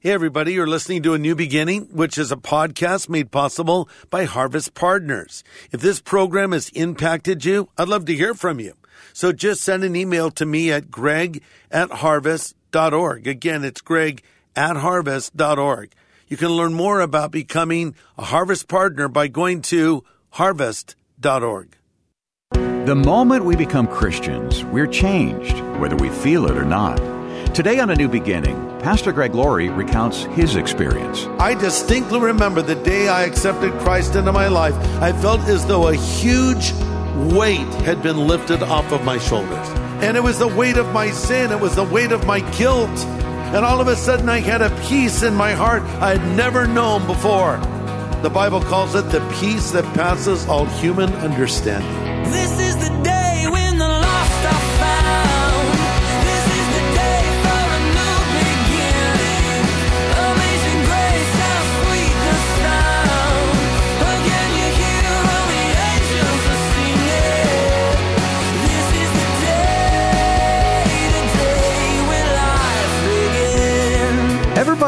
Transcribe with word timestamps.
Hey, 0.00 0.12
everybody, 0.12 0.52
you're 0.52 0.68
listening 0.68 1.02
to 1.02 1.14
A 1.14 1.18
New 1.18 1.34
Beginning, 1.34 1.88
which 1.90 2.18
is 2.18 2.30
a 2.30 2.36
podcast 2.36 3.08
made 3.08 3.32
possible 3.32 3.88
by 4.10 4.26
Harvest 4.26 4.74
Partners. 4.74 5.42
If 5.72 5.80
this 5.80 6.00
program 6.00 6.52
has 6.52 6.68
impacted 6.68 7.44
you, 7.44 7.68
I'd 7.76 7.88
love 7.88 8.04
to 8.04 8.14
hear 8.14 8.32
from 8.32 8.60
you. 8.60 8.74
So 9.12 9.32
just 9.32 9.60
send 9.60 9.82
an 9.82 9.96
email 9.96 10.30
to 10.30 10.46
me 10.46 10.70
at 10.70 10.88
greg 10.88 11.42
at 11.72 11.90
harvest.org. 11.90 13.26
Again, 13.26 13.64
it's 13.64 13.80
greg 13.80 14.22
at 14.54 14.76
harvest.org. 14.76 15.92
You 16.28 16.36
can 16.36 16.50
learn 16.50 16.74
more 16.74 17.00
about 17.00 17.32
becoming 17.32 17.96
a 18.16 18.22
Harvest 18.22 18.68
Partner 18.68 19.08
by 19.08 19.26
going 19.26 19.62
to 19.62 20.04
harvest.org. 20.30 21.76
The 22.52 22.94
moment 22.94 23.44
we 23.44 23.56
become 23.56 23.88
Christians, 23.88 24.64
we're 24.66 24.86
changed, 24.86 25.58
whether 25.80 25.96
we 25.96 26.08
feel 26.08 26.46
it 26.46 26.56
or 26.56 26.64
not. 26.64 27.17
Today 27.54 27.80
on 27.80 27.90
A 27.90 27.96
New 27.96 28.08
Beginning, 28.08 28.56
Pastor 28.80 29.10
Greg 29.10 29.34
Laurie 29.34 29.68
recounts 29.68 30.24
his 30.24 30.54
experience. 30.54 31.26
I 31.40 31.54
distinctly 31.54 32.20
remember 32.20 32.62
the 32.62 32.76
day 32.76 33.08
I 33.08 33.24
accepted 33.24 33.72
Christ 33.80 34.14
into 34.14 34.32
my 34.32 34.46
life. 34.46 34.74
I 35.02 35.12
felt 35.12 35.40
as 35.42 35.66
though 35.66 35.88
a 35.88 35.94
huge 35.94 36.72
weight 37.34 37.66
had 37.82 38.00
been 38.00 38.28
lifted 38.28 38.62
off 38.62 38.92
of 38.92 39.04
my 39.04 39.18
shoulders. 39.18 39.68
And 40.02 40.16
it 40.16 40.22
was 40.22 40.38
the 40.38 40.46
weight 40.46 40.76
of 40.76 40.92
my 40.92 41.10
sin, 41.10 41.50
it 41.50 41.60
was 41.60 41.74
the 41.74 41.82
weight 41.82 42.12
of 42.12 42.26
my 42.26 42.40
guilt. 42.56 42.96
And 43.50 43.64
all 43.64 43.80
of 43.80 43.88
a 43.88 43.96
sudden, 43.96 44.28
I 44.28 44.38
had 44.38 44.62
a 44.62 44.70
peace 44.88 45.22
in 45.24 45.34
my 45.34 45.52
heart 45.52 45.82
I 46.00 46.16
had 46.16 46.36
never 46.36 46.66
known 46.66 47.06
before. 47.06 47.56
The 48.22 48.30
Bible 48.30 48.60
calls 48.60 48.94
it 48.94 49.10
the 49.10 49.20
peace 49.40 49.72
that 49.72 49.84
passes 49.94 50.46
all 50.46 50.66
human 50.66 51.12
understanding. 51.14 51.90
This 52.30 52.60
is 52.60 52.88
the 52.88 52.97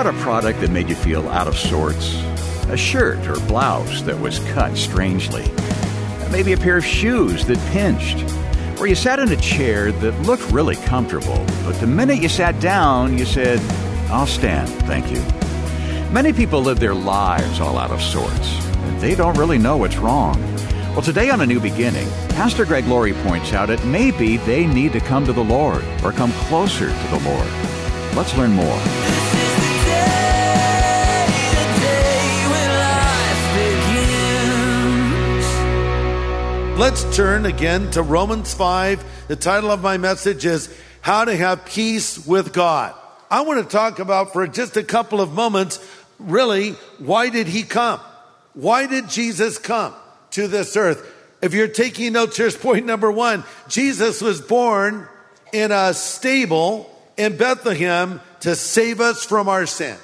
bought 0.02 0.14
a 0.14 0.18
product 0.20 0.58
that 0.62 0.70
made 0.70 0.88
you 0.88 0.94
feel 0.94 1.28
out 1.28 1.46
of 1.46 1.54
sorts? 1.54 2.14
A 2.70 2.76
shirt 2.76 3.18
or 3.28 3.34
blouse 3.46 4.02
that 4.04 4.18
was 4.18 4.38
cut 4.54 4.74
strangely? 4.74 5.44
Maybe 6.30 6.54
a 6.54 6.56
pair 6.56 6.78
of 6.78 6.86
shoes 6.86 7.44
that 7.44 7.58
pinched? 7.70 8.24
Or 8.80 8.86
you 8.86 8.94
sat 8.94 9.18
in 9.18 9.30
a 9.30 9.36
chair 9.36 9.92
that 9.92 10.18
looked 10.22 10.50
really 10.50 10.76
comfortable, 10.76 11.44
but 11.64 11.72
the 11.80 11.86
minute 11.86 12.22
you 12.22 12.30
sat 12.30 12.58
down, 12.60 13.18
you 13.18 13.26
said, 13.26 13.60
I'll 14.08 14.26
stand, 14.26 14.70
thank 14.86 15.10
you. 15.12 15.20
Many 16.10 16.32
people 16.32 16.62
live 16.62 16.80
their 16.80 16.94
lives 16.94 17.60
all 17.60 17.76
out 17.76 17.90
of 17.90 18.00
sorts, 18.00 18.66
and 18.76 18.98
they 19.02 19.14
don't 19.14 19.36
really 19.36 19.58
know 19.58 19.76
what's 19.76 19.98
wrong. 19.98 20.40
Well, 20.94 21.02
today 21.02 21.28
on 21.28 21.42
A 21.42 21.46
New 21.46 21.60
Beginning, 21.60 22.08
Pastor 22.30 22.64
Greg 22.64 22.86
Laurie 22.86 23.12
points 23.12 23.52
out 23.52 23.66
that 23.66 23.84
maybe 23.84 24.38
they 24.38 24.66
need 24.66 24.94
to 24.94 25.00
come 25.00 25.26
to 25.26 25.34
the 25.34 25.44
Lord 25.44 25.84
or 26.02 26.10
come 26.12 26.32
closer 26.48 26.88
to 26.88 27.08
the 27.08 27.20
Lord. 27.22 27.48
Let's 28.16 28.34
learn 28.38 28.52
more. 28.52 29.39
Let's 36.80 37.14
turn 37.14 37.44
again 37.44 37.90
to 37.90 38.00
Romans 38.00 38.54
5. 38.54 39.26
The 39.28 39.36
title 39.36 39.70
of 39.70 39.82
my 39.82 39.98
message 39.98 40.46
is 40.46 40.74
How 41.02 41.26
to 41.26 41.36
Have 41.36 41.66
Peace 41.66 42.26
with 42.26 42.54
God. 42.54 42.94
I 43.30 43.42
want 43.42 43.62
to 43.62 43.70
talk 43.70 43.98
about 43.98 44.32
for 44.32 44.46
just 44.46 44.78
a 44.78 44.82
couple 44.82 45.20
of 45.20 45.34
moments, 45.34 45.78
really, 46.18 46.70
why 46.96 47.28
did 47.28 47.48
he 47.48 47.64
come? 47.64 48.00
Why 48.54 48.86
did 48.86 49.10
Jesus 49.10 49.58
come 49.58 49.92
to 50.30 50.48
this 50.48 50.74
earth? 50.74 51.06
If 51.42 51.52
you're 51.52 51.68
taking 51.68 52.14
notes, 52.14 52.38
here's 52.38 52.56
point 52.56 52.86
number 52.86 53.12
one. 53.12 53.44
Jesus 53.68 54.22
was 54.22 54.40
born 54.40 55.06
in 55.52 55.72
a 55.72 55.92
stable 55.92 56.90
in 57.18 57.36
Bethlehem 57.36 58.22
to 58.40 58.56
save 58.56 59.02
us 59.02 59.22
from 59.22 59.50
our 59.50 59.66
sin. 59.66 59.98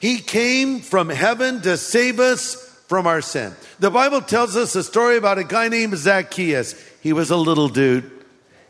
He 0.00 0.18
came 0.18 0.80
from 0.80 1.08
heaven 1.08 1.62
to 1.62 1.76
save 1.76 2.18
us 2.18 2.69
from 2.90 3.06
our 3.06 3.20
sin. 3.22 3.54
The 3.78 3.88
Bible 3.88 4.20
tells 4.20 4.56
us 4.56 4.74
a 4.74 4.82
story 4.82 5.16
about 5.16 5.38
a 5.38 5.44
guy 5.44 5.68
named 5.68 5.96
Zacchaeus. 5.96 6.74
He 7.00 7.12
was 7.12 7.30
a 7.30 7.36
little 7.36 7.68
dude. 7.68 8.10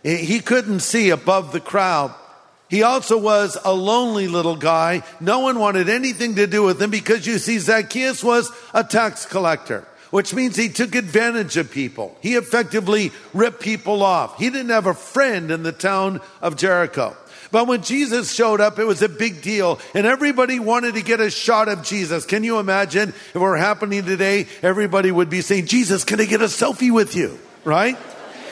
He 0.03 0.41
couldn't 0.41 0.81
see 0.81 1.09
above 1.09 1.53
the 1.53 1.59
crowd. 1.61 2.15
He 2.69 2.83
also 2.83 3.17
was 3.17 3.57
a 3.65 3.73
lonely 3.73 4.29
little 4.29 4.57
guy. 4.57 5.05
No 5.21 5.39
one 5.39 5.59
wanted 5.59 5.89
anything 5.89 6.35
to 6.35 6.47
do 6.47 6.63
with 6.63 6.83
him 6.83 6.91
because 6.91 7.27
you 7.27 7.39
see, 7.39 7.59
Zacchaeus 7.59 8.23
was 8.23 8.53
a 8.75 8.85
tax 8.85 9.25
collector, 9.25 9.89
which 10.11 10.35
means 10.35 10.55
he 10.55 10.69
took 10.69 10.95
advantage 10.95 11.57
of 11.57 11.71
people. 11.71 12.15
He 12.21 12.35
effectively 12.35 13.13
ripped 13.33 13.63
people 13.63 14.03
off. 14.03 14.37
He 14.37 14.51
didn't 14.51 14.69
have 14.69 14.85
a 14.85 14.93
friend 14.93 15.51
in 15.51 15.63
the 15.63 15.73
town 15.73 16.21
of 16.43 16.57
Jericho. 16.57 17.17
But 17.53 17.67
when 17.67 17.83
Jesus 17.83 18.33
showed 18.33 18.61
up, 18.61 18.79
it 18.79 18.85
was 18.85 19.03
a 19.03 19.09
big 19.09 19.43
deal, 19.43 19.81
and 19.95 20.07
everybody 20.07 20.61
wanted 20.61 20.95
to 20.95 21.03
get 21.03 21.21
a 21.21 21.31
shot 21.31 21.69
of 21.69 21.83
Jesus. 21.83 22.25
Can 22.25 22.45
you 22.45 22.59
imagine 22.59 23.09
if 23.09 23.37
it 23.37 23.39
were 23.39 23.57
happening 23.57 24.05
today? 24.05 24.47
Everybody 24.63 25.11
would 25.11 25.31
be 25.31 25.41
saying, 25.41 25.67
Jesus, 25.67 26.05
can 26.05 26.21
I 26.21 26.27
get 26.27 26.43
a 26.43 26.47
selfie 26.47 26.93
with 26.93 27.17
you? 27.17 27.39
Right? 27.65 27.97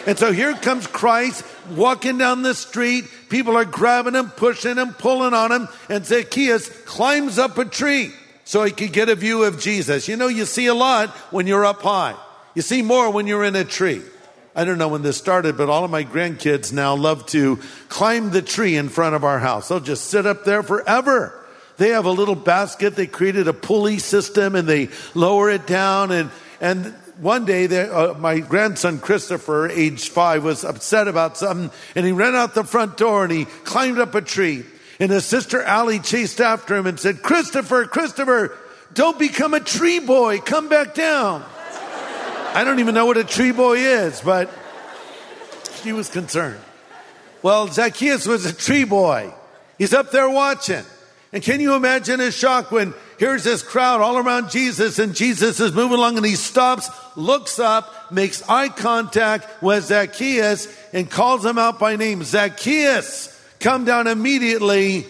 And 0.06 0.19
so 0.19 0.32
here 0.32 0.54
comes 0.54 0.87
Christ 0.87 1.44
walking 1.70 2.19
down 2.19 2.42
the 2.42 2.54
street. 2.54 3.04
People 3.28 3.56
are 3.56 3.64
grabbing 3.64 4.14
him, 4.14 4.31
pushing 4.31 4.76
him, 4.76 4.94
pulling 4.94 5.34
on 5.34 5.53
him, 5.53 5.69
and 5.88 6.04
Zacchaeus 6.04 6.69
climbs 6.84 7.38
up 7.38 7.58
a 7.58 7.64
tree 7.64 8.12
so 8.44 8.64
he 8.64 8.72
could 8.72 8.92
get 8.92 9.08
a 9.08 9.14
view 9.14 9.44
of 9.44 9.60
Jesus. 9.60 10.08
You 10.08 10.16
know, 10.16 10.28
you 10.28 10.44
see 10.44 10.66
a 10.66 10.75
lot 10.75 11.10
when 11.31 11.47
you're 11.47 11.66
up 11.66 11.82
high. 11.82 12.16
You 12.54 12.62
see 12.62 12.82
more 12.82 13.10
when 13.10 13.26
you're 13.26 13.44
in 13.44 13.54
a 13.54 13.64
tree. 13.64 14.03
I 14.58 14.64
don't 14.64 14.76
know 14.76 14.88
when 14.88 15.02
this 15.02 15.16
started, 15.16 15.56
but 15.56 15.69
all 15.69 15.84
of 15.84 15.91
my 15.92 16.02
grandkids 16.02 16.72
now 16.72 16.96
love 16.96 17.26
to 17.26 17.60
climb 17.88 18.30
the 18.30 18.42
tree 18.42 18.74
in 18.74 18.88
front 18.88 19.14
of 19.14 19.22
our 19.22 19.38
house. 19.38 19.69
They'll 19.69 19.78
just 19.78 20.06
sit 20.06 20.26
up 20.26 20.42
there 20.42 20.64
forever. 20.64 21.32
They 21.76 21.91
have 21.91 22.06
a 22.06 22.10
little 22.10 22.34
basket. 22.34 22.96
They 22.96 23.06
created 23.06 23.46
a 23.46 23.52
pulley 23.52 24.00
system 24.00 24.56
and 24.56 24.66
they 24.66 24.88
lower 25.14 25.48
it 25.48 25.69
down. 25.69 26.10
And, 26.10 26.32
and 26.60 26.86
one 27.20 27.44
day, 27.44 27.69
they, 27.69 27.88
uh, 27.88 28.14
my 28.14 28.41
grandson 28.41 28.98
Christopher, 28.98 29.69
age 29.69 30.08
five, 30.08 30.42
was 30.42 30.64
upset 30.64 31.06
about 31.06 31.36
something 31.36 31.70
and 31.94 32.04
he 32.04 32.10
ran 32.10 32.34
out 32.34 32.54
the 32.54 32.64
front 32.64 32.96
door 32.96 33.22
and 33.22 33.32
he 33.32 33.44
climbed 33.44 34.00
up 34.00 34.16
a 34.16 34.22
tree. 34.22 34.64
And 34.98 35.12
his 35.12 35.25
sister 35.25 35.62
Allie 35.62 36.00
chased 36.00 36.40
after 36.40 36.75
him 36.75 36.88
and 36.88 36.98
said, 36.98 37.22
Christopher, 37.22 37.84
Christopher, 37.84 38.58
don't 38.92 39.20
become 39.20 39.54
a 39.54 39.60
tree 39.60 40.00
boy. 40.00 40.40
Come 40.40 40.69
back 40.69 40.94
down. 40.94 41.44
I 42.58 42.64
don't 42.64 42.80
even 42.80 42.92
know 42.92 43.06
what 43.06 43.16
a 43.16 43.22
tree 43.22 43.52
boy 43.52 43.76
is, 43.76 44.20
but 44.20 44.50
she 45.80 45.92
was 45.92 46.08
concerned. 46.08 46.58
Well, 47.41 47.69
Zacchaeus 47.69 48.26
was 48.26 48.46
a 48.46 48.52
tree 48.52 48.82
boy. 48.82 49.32
He's 49.78 49.94
up 49.94 50.10
there 50.10 50.28
watching. 50.28 50.82
And 51.32 51.41
can 51.41 51.60
you 51.60 51.74
imagine 51.74 52.19
his 52.19 52.36
shock 52.36 52.72
when 52.72 52.94
here's 53.16 53.44
this 53.44 53.62
crowd 53.62 54.00
all 54.00 54.19
around 54.19 54.50
Jesus 54.50 54.98
and 54.98 55.14
Jesus 55.14 55.60
is 55.60 55.72
moving 55.72 55.98
along 55.98 56.16
and 56.16 56.26
he 56.26 56.34
stops, 56.34 56.91
looks 57.14 57.60
up, 57.60 58.10
makes 58.10 58.42
eye 58.48 58.70
contact 58.70 59.62
with 59.62 59.84
Zacchaeus 59.84 60.66
and 60.92 61.08
calls 61.08 61.46
him 61.46 61.58
out 61.58 61.78
by 61.78 61.94
name. 61.94 62.25
Zacchaeus, 62.25 63.40
come 63.60 63.84
down 63.84 64.08
immediately. 64.08 65.06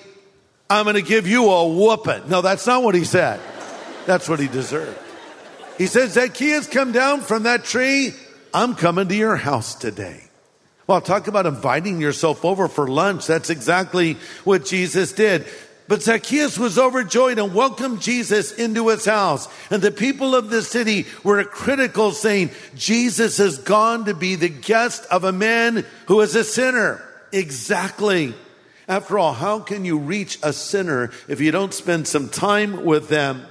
I'm 0.69 0.85
going 0.85 0.97
to 0.97 1.03
give 1.03 1.27
you 1.27 1.49
a 1.49 1.67
whooping. 1.67 2.29
No, 2.29 2.43
that's 2.43 2.67
not 2.67 2.83
what 2.83 2.95
he 2.95 3.05
said. 3.05 3.41
That's 4.05 4.29
what 4.29 4.39
he 4.39 4.49
deserved. 4.49 4.99
He 5.79 5.87
says, 5.87 6.13
Zacchaeus, 6.13 6.67
come 6.67 6.93
down 6.93 7.21
from 7.21 7.45
that 7.45 7.65
tree. 7.65 8.13
I'm 8.53 8.75
coming 8.75 9.09
to 9.09 9.15
your 9.15 9.37
house 9.37 9.75
today. 9.75 10.25
Well, 10.89 11.01
talk 11.01 11.29
about 11.29 11.47
inviting 11.47 12.01
yourself 12.01 12.45
over 12.45 12.67
for 12.67 12.89
lunch. 12.89 13.27
That's 13.27 13.51
exactly 13.51 14.15
what 14.45 14.65
Jesus 14.65 15.13
did. 15.13 15.47
But 15.87 16.03
Zacchaeus 16.03 16.59
was 16.59 16.79
overjoyed 16.79 17.39
and 17.39 17.55
welcomed 17.55 18.03
Jesus 18.03 18.53
into 18.53 18.89
his 18.89 19.05
house. 19.05 19.49
And 19.71 19.81
the 19.81 19.91
people 19.91 20.35
of 20.35 20.51
the 20.51 20.63
city 20.63 21.07
were 21.23 21.43
critical, 21.45 22.13
saying, 22.13 22.51
Jesus 22.75 23.39
has 23.39 23.59
gone 23.59 24.05
to 24.05 24.15
be 24.15 24.35
the 24.35 24.51
guest 24.51 25.07
of 25.11 25.25
a 25.25 25.33
man 25.33 25.87
who 26.07 26.21
is 26.21 26.35
a 26.35 26.45
sinner. 26.45 27.03
Exactly. 27.33 28.35
After 28.87 29.19
all, 29.19 29.33
how 29.33 29.61
can 29.61 29.85
you 29.85 29.99
reach 29.99 30.39
a 30.43 30.53
sinner 30.53 31.11
if 31.29 31.41
you 31.41 31.53
don't 31.53 31.73
spend 31.73 32.09
some 32.09 32.29
time 32.29 32.85
with 32.85 33.09
them? 33.09 33.47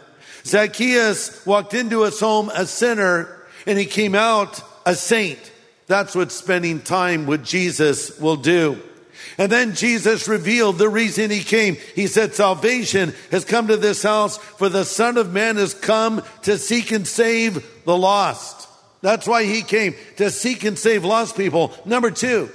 Zacchaeus 0.47 1.45
walked 1.45 1.73
into 1.73 2.03
his 2.03 2.19
home 2.19 2.49
a 2.53 2.65
sinner 2.65 3.35
and 3.65 3.77
he 3.77 3.85
came 3.85 4.15
out 4.15 4.61
a 4.85 4.95
saint. 4.95 5.39
That's 5.87 6.15
what 6.15 6.31
spending 6.31 6.81
time 6.81 7.25
with 7.25 7.45
Jesus 7.45 8.19
will 8.19 8.35
do. 8.35 8.81
And 9.37 9.51
then 9.51 9.75
Jesus 9.75 10.27
revealed 10.27 10.77
the 10.77 10.89
reason 10.89 11.29
he 11.29 11.43
came. 11.43 11.77
He 11.95 12.07
said, 12.07 12.33
salvation 12.33 13.13
has 13.31 13.45
come 13.45 13.67
to 13.67 13.77
this 13.77 14.03
house 14.03 14.37
for 14.37 14.69
the 14.69 14.85
son 14.85 15.17
of 15.17 15.31
man 15.31 15.57
has 15.57 15.73
come 15.73 16.23
to 16.43 16.57
seek 16.57 16.91
and 16.91 17.07
save 17.07 17.83
the 17.85 17.97
lost. 17.97 18.67
That's 19.01 19.27
why 19.27 19.43
he 19.43 19.61
came 19.61 19.95
to 20.17 20.31
seek 20.31 20.63
and 20.63 20.77
save 20.77 21.05
lost 21.05 21.37
people. 21.37 21.73
Number 21.85 22.09
two, 22.09 22.49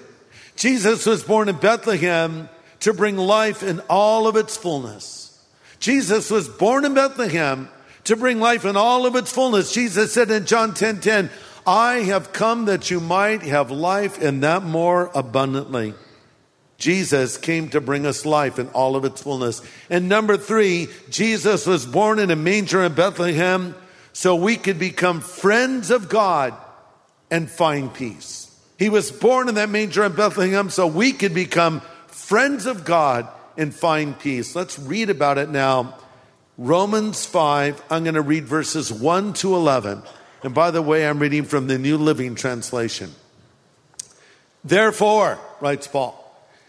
Jesus 0.57 1.07
was 1.07 1.23
born 1.23 1.49
in 1.49 1.57
Bethlehem 1.57 2.49
to 2.81 2.93
bring 2.93 3.17
life 3.17 3.63
in 3.63 3.81
all 3.89 4.27
of 4.27 4.37
its 4.37 4.57
fullness. 4.57 5.41
Jesus 5.79 6.31
was 6.31 6.49
born 6.49 6.85
in 6.85 6.95
Bethlehem 6.95 7.69
to 8.05 8.17
bring 8.17 8.41
life 8.41 8.65
in 8.65 8.77
all 8.77 9.07
of 9.07 9.17
its 9.17 9.33
fullness. 9.33 9.73
Jesus 9.73 10.13
said 10.13 10.31
in 10.31 10.47
John 10.47 10.75
10 10.75 11.01
10, 11.01 11.31
I 11.67 11.99
have 12.01 12.33
come 12.33 12.65
that 12.65 12.91
you 12.91 13.01
might 13.01 13.43
have 13.43 13.71
life 13.71 14.21
and 14.21 14.43
that 14.43 14.65
more 14.65 15.11
abundantly. 15.15 15.95
Jesus 16.79 17.39
came 17.39 17.69
to 17.69 17.81
bring 17.81 18.07
us 18.07 18.27
life 18.27 18.59
in 18.59 18.67
all 18.71 18.97
of 18.97 19.05
its 19.05 19.23
fullness. 19.23 19.63
And 19.89 20.09
number 20.09 20.37
three, 20.37 20.89
Jesus 21.11 21.65
was 21.65 21.87
born 21.87 22.19
in 22.19 22.33
a 22.33 22.37
manger 22.37 22.83
in 22.83 22.95
Bethlehem 22.95 23.77
so 24.13 24.35
we 24.35 24.57
could 24.57 24.81
become 24.81 25.21
friends 25.21 25.93
of 25.93 26.09
God 26.09 26.55
and 27.31 27.49
find 27.49 27.95
peace. 27.95 28.51
He 28.81 28.89
was 28.89 29.13
born 29.13 29.49
in 29.49 29.55
that 29.55 29.71
manger 29.71 30.03
in 30.03 30.13
Bethlehem 30.13 30.71
so 30.71 30.89
we 30.89 31.13
could 31.13 31.35
become 31.35 31.83
friends 32.09 32.67
of 32.67 32.85
God 32.85 33.29
and 33.57 33.73
find 33.73 34.19
peace. 34.19 34.57
Let's 34.57 34.77
read 34.77 35.09
about 35.09 35.39
it 35.39 35.51
now. 35.51 35.95
Romans 36.63 37.27
5, 37.27 37.83
I'm 37.91 38.05
going 38.05 38.15
to 38.15 38.23
read 38.23 38.45
verses 38.45 38.93
1 38.93 39.33
to 39.33 39.57
11. 39.57 40.01
And 40.45 40.55
by 40.55 40.71
the 40.71 40.81
way, 40.81 41.09
I'm 41.09 41.19
reading 41.19 41.43
from 41.43 41.67
the 41.67 41.77
New 41.77 41.99
Living 41.99 42.37
Translation. 42.37 43.11
Therefore, 44.63 45.41
writes 45.61 45.89
Paul, 45.89 46.17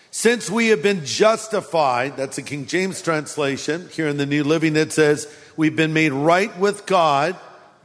since 0.09 0.49
we 0.49 0.69
have 0.69 0.81
been 0.81 1.05
justified, 1.05 2.17
that's 2.17 2.37
the 2.37 2.41
King 2.41 2.65
James 2.65 3.03
translation. 3.03 3.87
Here 3.89 4.07
in 4.07 4.17
the 4.17 4.25
New 4.25 4.43
Living, 4.43 4.75
it 4.75 4.91
says, 4.91 5.31
we've 5.57 5.75
been 5.75 5.93
made 5.93 6.11
right 6.11 6.57
with 6.57 6.87
God 6.87 7.35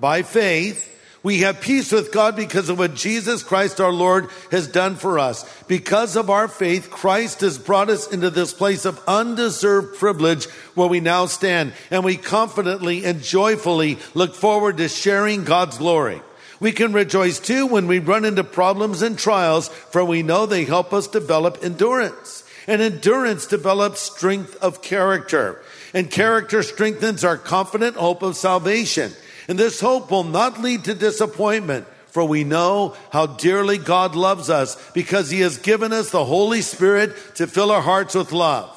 by 0.00 0.22
faith. 0.22 0.90
We 1.28 1.40
have 1.40 1.60
peace 1.60 1.92
with 1.92 2.10
God 2.10 2.36
because 2.36 2.70
of 2.70 2.78
what 2.78 2.94
Jesus 2.94 3.42
Christ 3.42 3.82
our 3.82 3.92
Lord 3.92 4.30
has 4.50 4.66
done 4.66 4.96
for 4.96 5.18
us. 5.18 5.44
Because 5.64 6.16
of 6.16 6.30
our 6.30 6.48
faith, 6.48 6.88
Christ 6.88 7.42
has 7.42 7.58
brought 7.58 7.90
us 7.90 8.10
into 8.10 8.30
this 8.30 8.54
place 8.54 8.86
of 8.86 8.98
undeserved 9.06 9.98
privilege 9.98 10.46
where 10.74 10.88
we 10.88 11.00
now 11.00 11.26
stand, 11.26 11.74
and 11.90 12.02
we 12.02 12.16
confidently 12.16 13.04
and 13.04 13.22
joyfully 13.22 13.98
look 14.14 14.34
forward 14.34 14.78
to 14.78 14.88
sharing 14.88 15.44
God's 15.44 15.76
glory. 15.76 16.22
We 16.60 16.72
can 16.72 16.94
rejoice 16.94 17.38
too 17.38 17.66
when 17.66 17.88
we 17.88 17.98
run 17.98 18.24
into 18.24 18.42
problems 18.42 19.02
and 19.02 19.18
trials, 19.18 19.68
for 19.68 20.02
we 20.02 20.22
know 20.22 20.46
they 20.46 20.64
help 20.64 20.94
us 20.94 21.08
develop 21.08 21.58
endurance. 21.62 22.42
And 22.66 22.80
endurance 22.80 23.44
develops 23.44 24.00
strength 24.00 24.56
of 24.62 24.80
character. 24.80 25.60
And 25.92 26.10
character 26.10 26.62
strengthens 26.62 27.22
our 27.22 27.36
confident 27.36 27.96
hope 27.96 28.22
of 28.22 28.34
salvation. 28.34 29.12
And 29.48 29.58
this 29.58 29.80
hope 29.80 30.10
will 30.10 30.24
not 30.24 30.60
lead 30.60 30.84
to 30.84 30.94
disappointment, 30.94 31.86
for 32.08 32.24
we 32.24 32.44
know 32.44 32.94
how 33.10 33.26
dearly 33.26 33.78
God 33.78 34.14
loves 34.14 34.50
us 34.50 34.76
because 34.92 35.30
he 35.30 35.40
has 35.40 35.56
given 35.56 35.92
us 35.92 36.10
the 36.10 36.24
Holy 36.24 36.60
Spirit 36.60 37.16
to 37.36 37.46
fill 37.46 37.72
our 37.72 37.80
hearts 37.80 38.14
with 38.14 38.32
love. 38.32 38.68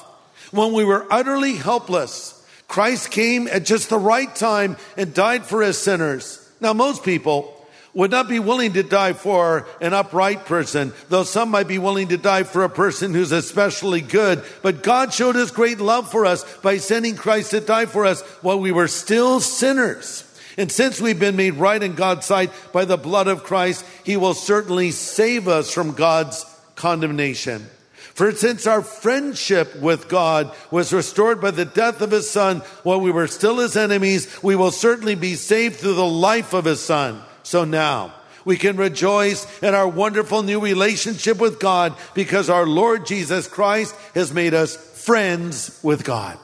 When 0.50 0.72
we 0.72 0.84
were 0.84 1.06
utterly 1.10 1.54
helpless, 1.54 2.42
Christ 2.68 3.10
came 3.10 3.48
at 3.48 3.66
just 3.66 3.90
the 3.90 3.98
right 3.98 4.34
time 4.34 4.78
and 4.96 5.12
died 5.12 5.44
for 5.44 5.62
us 5.62 5.76
sinners. 5.78 6.38
Now, 6.60 6.72
most 6.72 7.04
people 7.04 7.58
would 7.94 8.10
not 8.10 8.28
be 8.28 8.38
willing 8.38 8.72
to 8.72 8.82
die 8.82 9.12
for 9.12 9.66
an 9.80 9.92
upright 9.92 10.46
person, 10.46 10.92
though 11.10 11.24
some 11.24 11.50
might 11.50 11.68
be 11.68 11.78
willing 11.78 12.08
to 12.08 12.16
die 12.16 12.44
for 12.44 12.64
a 12.64 12.70
person 12.70 13.12
who's 13.12 13.32
especially 13.32 14.00
good. 14.00 14.42
But 14.62 14.82
God 14.82 15.12
showed 15.12 15.34
his 15.34 15.50
great 15.50 15.78
love 15.78 16.10
for 16.10 16.24
us 16.24 16.44
by 16.58 16.78
sending 16.78 17.16
Christ 17.16 17.50
to 17.50 17.60
die 17.60 17.84
for 17.84 18.06
us 18.06 18.22
while 18.40 18.58
we 18.58 18.72
were 18.72 18.88
still 18.88 19.40
sinners. 19.40 20.24
And 20.56 20.70
since 20.70 21.00
we've 21.00 21.18
been 21.18 21.36
made 21.36 21.54
right 21.54 21.82
in 21.82 21.94
God's 21.94 22.26
sight 22.26 22.50
by 22.72 22.84
the 22.84 22.96
blood 22.96 23.28
of 23.28 23.44
Christ, 23.44 23.84
he 24.04 24.16
will 24.16 24.34
certainly 24.34 24.90
save 24.90 25.48
us 25.48 25.72
from 25.72 25.92
God's 25.92 26.44
condemnation. 26.76 27.66
For 28.14 28.32
since 28.32 28.66
our 28.66 28.82
friendship 28.82 29.76
with 29.76 30.08
God 30.08 30.54
was 30.70 30.92
restored 30.92 31.40
by 31.40 31.50
the 31.50 31.64
death 31.64 32.02
of 32.02 32.10
his 32.10 32.30
son 32.30 32.58
while 32.82 33.00
we 33.00 33.10
were 33.10 33.26
still 33.26 33.58
his 33.58 33.76
enemies, 33.76 34.42
we 34.42 34.54
will 34.54 34.70
certainly 34.70 35.14
be 35.14 35.34
saved 35.34 35.76
through 35.76 35.94
the 35.94 36.06
life 36.06 36.52
of 36.52 36.66
his 36.66 36.80
son. 36.80 37.22
So 37.42 37.64
now, 37.64 38.12
we 38.44 38.58
can 38.58 38.76
rejoice 38.76 39.46
in 39.62 39.74
our 39.74 39.88
wonderful 39.88 40.42
new 40.42 40.60
relationship 40.60 41.38
with 41.38 41.58
God 41.58 41.94
because 42.12 42.50
our 42.50 42.66
Lord 42.66 43.06
Jesus 43.06 43.48
Christ 43.48 43.94
has 44.14 44.32
made 44.32 44.52
us 44.52 44.76
friends 44.76 45.80
with 45.82 46.04
God. 46.04 46.38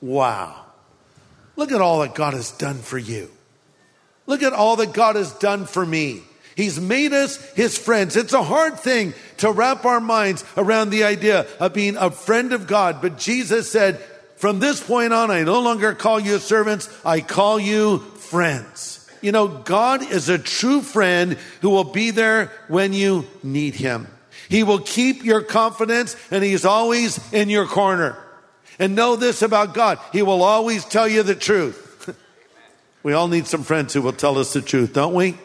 Wow. 0.00 0.64
Look 1.56 1.72
at 1.72 1.80
all 1.80 2.00
that 2.00 2.14
God 2.14 2.34
has 2.34 2.52
done 2.52 2.78
for 2.78 2.98
you. 2.98 3.30
Look 4.30 4.44
at 4.44 4.52
all 4.52 4.76
that 4.76 4.92
God 4.92 5.16
has 5.16 5.32
done 5.32 5.66
for 5.66 5.84
me. 5.84 6.22
He's 6.54 6.80
made 6.80 7.12
us 7.12 7.44
his 7.54 7.76
friends. 7.76 8.14
It's 8.14 8.32
a 8.32 8.44
hard 8.44 8.78
thing 8.78 9.12
to 9.38 9.50
wrap 9.50 9.84
our 9.84 9.98
minds 9.98 10.44
around 10.56 10.90
the 10.90 11.02
idea 11.02 11.48
of 11.58 11.74
being 11.74 11.96
a 11.96 12.12
friend 12.12 12.52
of 12.52 12.68
God. 12.68 13.02
But 13.02 13.18
Jesus 13.18 13.72
said, 13.72 13.96
from 14.36 14.60
this 14.60 14.80
point 14.80 15.12
on, 15.12 15.32
I 15.32 15.42
no 15.42 15.60
longer 15.60 15.94
call 15.94 16.20
you 16.20 16.38
servants. 16.38 16.88
I 17.04 17.22
call 17.22 17.58
you 17.58 17.98
friends. 17.98 19.10
You 19.20 19.32
know, 19.32 19.48
God 19.48 20.08
is 20.08 20.28
a 20.28 20.38
true 20.38 20.80
friend 20.80 21.36
who 21.60 21.70
will 21.70 21.82
be 21.82 22.12
there 22.12 22.52
when 22.68 22.92
you 22.92 23.26
need 23.42 23.74
him. 23.74 24.06
He 24.48 24.62
will 24.62 24.78
keep 24.78 25.24
your 25.24 25.42
confidence 25.42 26.14
and 26.30 26.44
he's 26.44 26.64
always 26.64 27.18
in 27.32 27.48
your 27.48 27.66
corner. 27.66 28.16
And 28.78 28.94
know 28.94 29.16
this 29.16 29.42
about 29.42 29.74
God. 29.74 29.98
He 30.12 30.22
will 30.22 30.44
always 30.44 30.84
tell 30.84 31.08
you 31.08 31.24
the 31.24 31.34
truth. 31.34 31.88
We 33.02 33.12
all 33.12 33.28
need 33.28 33.46
some 33.46 33.62
friends 33.62 33.94
who 33.94 34.02
will 34.02 34.12
tell 34.12 34.38
us 34.38 34.52
the 34.52 34.60
truth, 34.60 34.92
don't 34.92 35.14
we? 35.14 35.38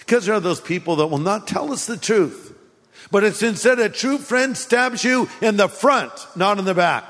Because 0.00 0.26
there 0.26 0.34
are 0.34 0.40
those 0.40 0.60
people 0.60 0.96
that 0.96 1.06
will 1.06 1.18
not 1.18 1.46
tell 1.46 1.72
us 1.72 1.86
the 1.86 1.96
truth. 1.96 2.52
But 3.10 3.24
it's 3.24 3.42
instead 3.42 3.78
a 3.78 3.88
true 3.88 4.18
friend 4.18 4.56
stabs 4.56 5.04
you 5.04 5.28
in 5.40 5.56
the 5.56 5.68
front, 5.68 6.12
not 6.34 6.58
in 6.58 6.64
the 6.64 6.74
back. 6.74 7.04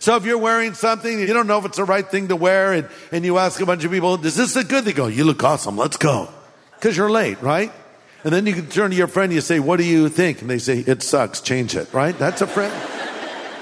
So 0.00 0.16
if 0.16 0.24
you're 0.24 0.38
wearing 0.38 0.74
something, 0.74 1.20
you 1.20 1.26
don't 1.26 1.46
know 1.46 1.58
if 1.58 1.66
it's 1.66 1.76
the 1.76 1.84
right 1.84 2.08
thing 2.08 2.28
to 2.28 2.36
wear, 2.36 2.72
and, 2.72 2.88
and 3.12 3.24
you 3.24 3.38
ask 3.38 3.60
a 3.60 3.66
bunch 3.66 3.84
of 3.84 3.90
people, 3.90 4.24
is 4.24 4.34
this 4.34 4.56
a 4.56 4.64
good? 4.64 4.84
They 4.84 4.92
go, 4.92 5.06
you 5.06 5.24
look 5.24 5.44
awesome, 5.44 5.76
let's 5.76 5.98
go. 5.98 6.28
Because 6.74 6.96
you're 6.96 7.10
late, 7.10 7.40
right? 7.42 7.70
And 8.24 8.32
then 8.32 8.46
you 8.46 8.54
can 8.54 8.66
turn 8.66 8.90
to 8.90 8.96
your 8.96 9.08
friend, 9.08 9.32
you 9.32 9.40
say, 9.40 9.60
what 9.60 9.76
do 9.76 9.84
you 9.84 10.08
think? 10.08 10.40
And 10.40 10.50
they 10.50 10.58
say, 10.58 10.78
it 10.78 11.02
sucks, 11.02 11.40
change 11.40 11.76
it, 11.76 11.92
right? 11.92 12.18
That's 12.18 12.40
a 12.40 12.46
friend. 12.46 12.72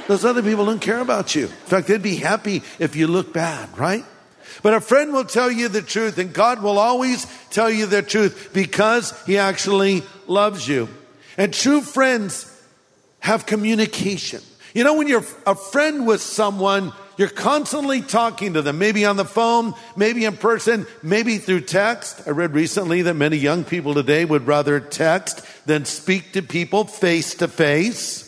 Those 0.06 0.24
other 0.24 0.42
people 0.42 0.64
don't 0.64 0.80
care 0.80 1.00
about 1.00 1.34
you. 1.34 1.44
In 1.44 1.48
fact, 1.48 1.88
they'd 1.88 2.02
be 2.02 2.16
happy 2.16 2.62
if 2.78 2.96
you 2.96 3.08
look 3.08 3.32
bad, 3.32 3.76
right? 3.76 4.04
But 4.62 4.74
a 4.74 4.80
friend 4.80 5.12
will 5.12 5.24
tell 5.24 5.50
you 5.50 5.68
the 5.68 5.82
truth, 5.82 6.18
and 6.18 6.32
God 6.32 6.62
will 6.62 6.78
always 6.78 7.26
tell 7.50 7.70
you 7.70 7.86
the 7.86 8.02
truth 8.02 8.50
because 8.52 9.14
He 9.24 9.38
actually 9.38 10.02
loves 10.26 10.66
you. 10.66 10.88
And 11.36 11.54
true 11.54 11.80
friends 11.80 12.54
have 13.20 13.46
communication. 13.46 14.42
You 14.74 14.84
know, 14.84 14.94
when 14.94 15.08
you're 15.08 15.24
a 15.46 15.54
friend 15.54 16.06
with 16.06 16.20
someone, 16.20 16.92
you're 17.16 17.28
constantly 17.28 18.00
talking 18.00 18.54
to 18.54 18.62
them, 18.62 18.78
maybe 18.78 19.04
on 19.04 19.16
the 19.16 19.24
phone, 19.24 19.74
maybe 19.96 20.24
in 20.24 20.36
person, 20.36 20.86
maybe 21.02 21.38
through 21.38 21.62
text. 21.62 22.22
I 22.26 22.30
read 22.30 22.52
recently 22.52 23.02
that 23.02 23.14
many 23.14 23.36
young 23.36 23.64
people 23.64 23.94
today 23.94 24.24
would 24.24 24.46
rather 24.46 24.78
text 24.78 25.44
than 25.66 25.84
speak 25.84 26.32
to 26.32 26.42
people 26.42 26.84
face 26.84 27.34
to 27.36 27.48
face. 27.48 28.24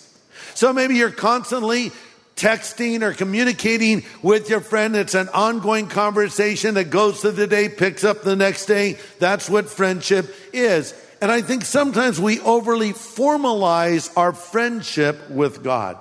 So 0.55 0.73
maybe 0.73 0.97
you're 0.97 1.12
constantly 1.12 1.93
texting 2.40 3.02
or 3.02 3.12
communicating 3.12 4.02
with 4.23 4.49
your 4.49 4.61
friend. 4.61 4.97
It's 4.97 5.14
an 5.14 5.28
ongoing 5.28 5.88
conversation 5.88 6.75
that 6.75 6.90
goes 6.90 7.20
through 7.20 7.32
the 7.32 7.47
day, 7.47 7.68
picks 7.68 8.02
up 8.02 8.23
the 8.23 8.37
next 8.37 8.66
day. 8.66 8.99
That's 9.18 9.50
what 9.50 9.68
friendship 9.68 10.35
is. 10.52 10.94
And 11.20 11.30
I 11.30 11.42
think 11.42 11.66
sometimes 11.66 12.18
we 12.18 12.40
overly 12.40 12.92
formalize 12.92 14.11
our 14.16 14.32
friendship 14.32 15.28
with 15.30 15.62
God. 15.62 15.99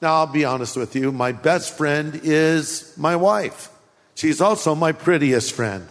Now, 0.00 0.14
I'll 0.14 0.26
be 0.26 0.44
honest 0.44 0.76
with 0.76 0.94
you. 0.94 1.10
My 1.10 1.32
best 1.32 1.76
friend 1.76 2.20
is 2.22 2.94
my 2.96 3.16
wife. 3.16 3.68
She's 4.14 4.40
also 4.40 4.74
my 4.74 4.92
prettiest 4.92 5.52
friend. 5.52 5.88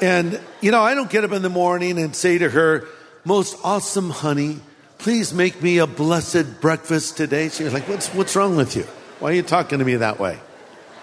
And, 0.00 0.40
you 0.60 0.70
know, 0.70 0.82
I 0.82 0.94
don't 0.94 1.10
get 1.10 1.24
up 1.24 1.32
in 1.32 1.42
the 1.42 1.50
morning 1.50 1.98
and 1.98 2.14
say 2.14 2.38
to 2.38 2.48
her, 2.50 2.86
most 3.24 3.56
awesome 3.64 4.10
honey, 4.10 4.60
please 4.98 5.32
make 5.32 5.62
me 5.62 5.78
a 5.78 5.86
blessed 5.86 6.60
breakfast 6.60 7.16
today. 7.16 7.48
She's 7.48 7.72
like, 7.72 7.88
what's, 7.88 8.08
what's 8.08 8.36
wrong 8.36 8.56
with 8.56 8.76
you? 8.76 8.84
Why 9.20 9.30
are 9.30 9.34
you 9.34 9.42
talking 9.42 9.78
to 9.78 9.84
me 9.84 9.96
that 9.96 10.18
way? 10.18 10.38